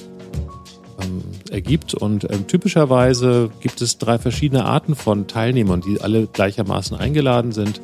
[1.04, 1.94] ähm, ergibt.
[1.94, 7.82] Und ähm, typischerweise gibt es drei verschiedene Arten von Teilnehmern, die alle gleichermaßen eingeladen sind.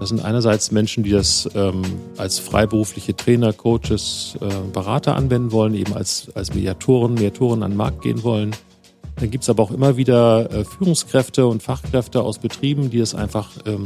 [0.00, 1.82] Das sind einerseits Menschen, die das ähm,
[2.16, 7.76] als freiberufliche Trainer, Coaches, äh, Berater anwenden wollen, eben als, als Mediatoren, Mediatoren an den
[7.76, 8.54] Markt gehen wollen.
[9.16, 13.14] Dann gibt es aber auch immer wieder äh, Führungskräfte und Fachkräfte aus Betrieben, die es
[13.14, 13.84] einfach ähm,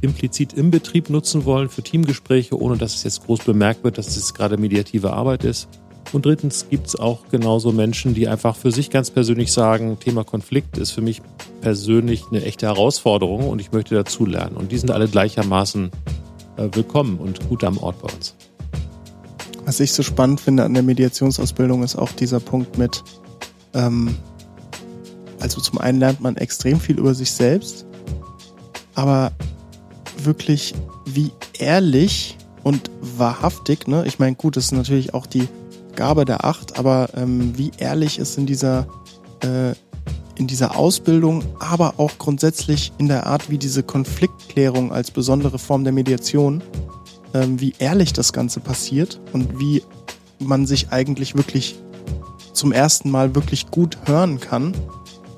[0.00, 4.16] implizit im Betrieb nutzen wollen für Teamgespräche, ohne dass es jetzt groß bemerkt wird, dass
[4.16, 5.68] es gerade mediative Arbeit ist.
[6.12, 10.24] Und drittens gibt es auch genauso Menschen, die einfach für sich ganz persönlich sagen, Thema
[10.24, 11.22] Konflikt ist für mich
[11.60, 14.56] persönlich eine echte Herausforderung und ich möchte dazulernen.
[14.56, 15.90] Und die sind alle gleichermaßen
[16.56, 18.34] äh, willkommen und gut am Ort bei uns.
[19.64, 23.04] Was ich so spannend finde an der Mediationsausbildung ist auch dieser Punkt mit,
[23.74, 24.16] ähm,
[25.38, 27.86] also zum einen lernt man extrem viel über sich selbst,
[28.94, 29.30] aber
[30.24, 30.74] wirklich
[31.06, 34.04] wie ehrlich und wahrhaftig, ne?
[34.06, 35.46] Ich meine, gut, das ist natürlich auch die
[35.94, 38.86] Gabe der Acht, aber ähm, wie ehrlich ist in dieser
[39.42, 39.74] äh,
[40.36, 45.84] in dieser Ausbildung, aber auch grundsätzlich in der Art, wie diese Konfliktklärung als besondere Form
[45.84, 46.62] der Mediation,
[47.34, 49.82] ähm, wie ehrlich das Ganze passiert und wie
[50.38, 51.78] man sich eigentlich wirklich
[52.54, 54.74] zum ersten Mal wirklich gut hören kann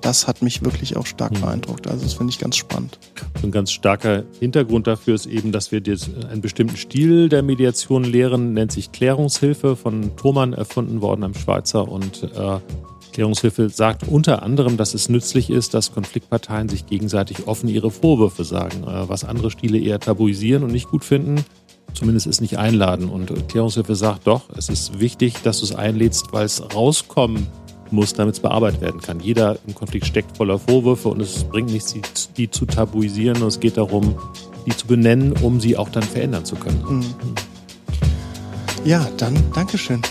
[0.02, 1.40] das hat mich wirklich auch stark mhm.
[1.40, 1.88] beeindruckt.
[1.88, 2.98] Also das finde ich ganz spannend.
[3.42, 8.04] Ein ganz starker Hintergrund dafür ist eben, dass wir jetzt einen bestimmten Stil der Mediation
[8.04, 11.88] lehren, nennt sich Klärungshilfe, von Thomann erfunden worden, einem Schweizer.
[11.88, 12.58] Und äh,
[13.12, 18.44] Klärungshilfe sagt unter anderem, dass es nützlich ist, dass Konfliktparteien sich gegenseitig offen ihre Vorwürfe
[18.44, 21.44] sagen, äh, was andere Stile eher tabuisieren und nicht gut finden.
[21.94, 23.08] Zumindest ist nicht einladen.
[23.08, 27.46] Und Klärungshilfe sagt doch, es ist wichtig, dass du es einlädst, weil es rauskommen
[27.92, 29.20] muss, damit es bearbeitet werden kann.
[29.20, 32.02] Jeder im Konflikt steckt voller Vorwürfe und es bringt nichts, die,
[32.36, 34.16] die zu tabuisieren und es geht darum,
[34.66, 36.82] die zu benennen, um sie auch dann verändern zu können.
[36.88, 37.34] Mhm.
[38.84, 40.02] Ja, dann Dankeschön.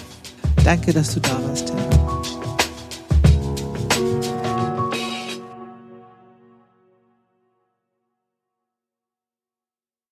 [0.63, 2.00] Danke, dass du da warst, Tim.